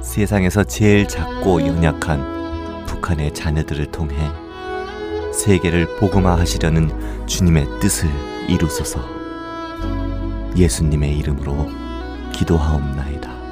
세상에서 0.00 0.62
제일 0.62 1.08
작고 1.08 1.66
연약한 1.66 2.84
북한의 2.86 3.34
자녀들을 3.34 3.90
통해 3.90 4.14
세계를 5.34 5.96
복음화하시려는 5.96 7.26
주님의 7.26 7.80
뜻을 7.80 8.08
이루소서. 8.48 9.00
예수님의 10.56 11.18
이름으로 11.18 11.66
기도하옵나이다. 12.32 13.45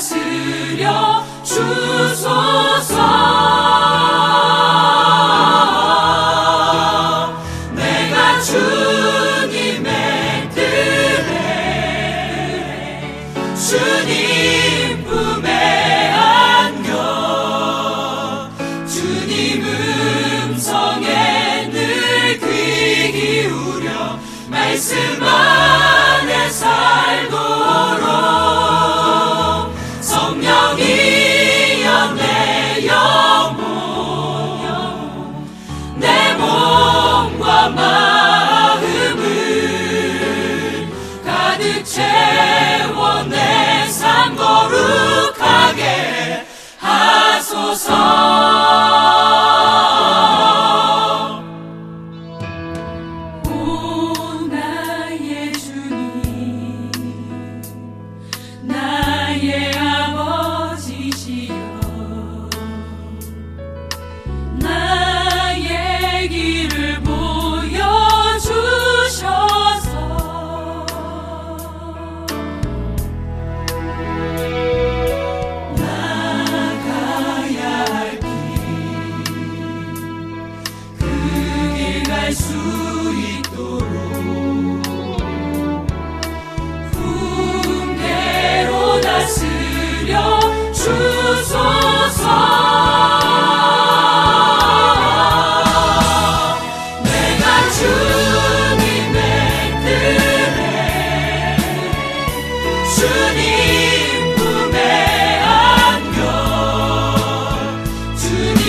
다스려 0.00 1.22
주소 1.44 2.69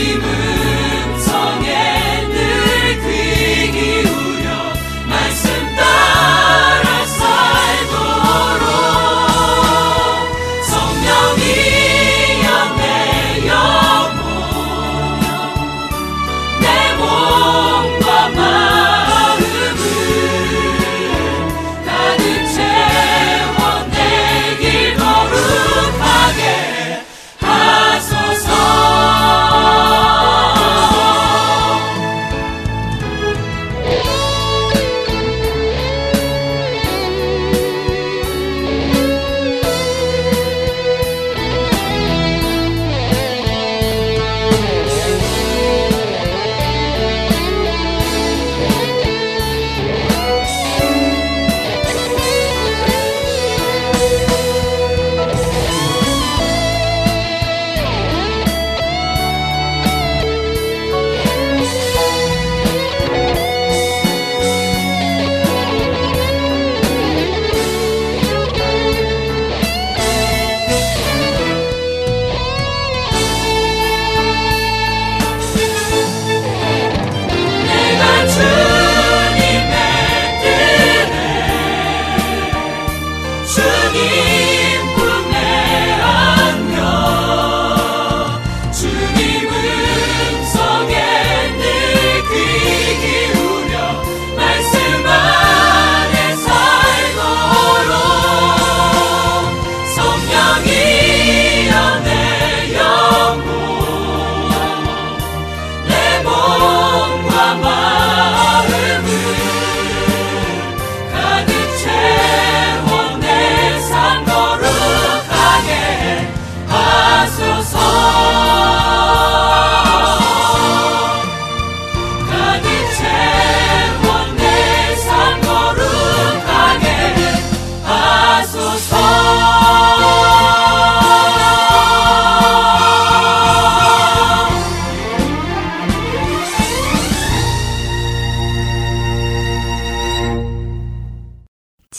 Redeemer. 0.01 0.50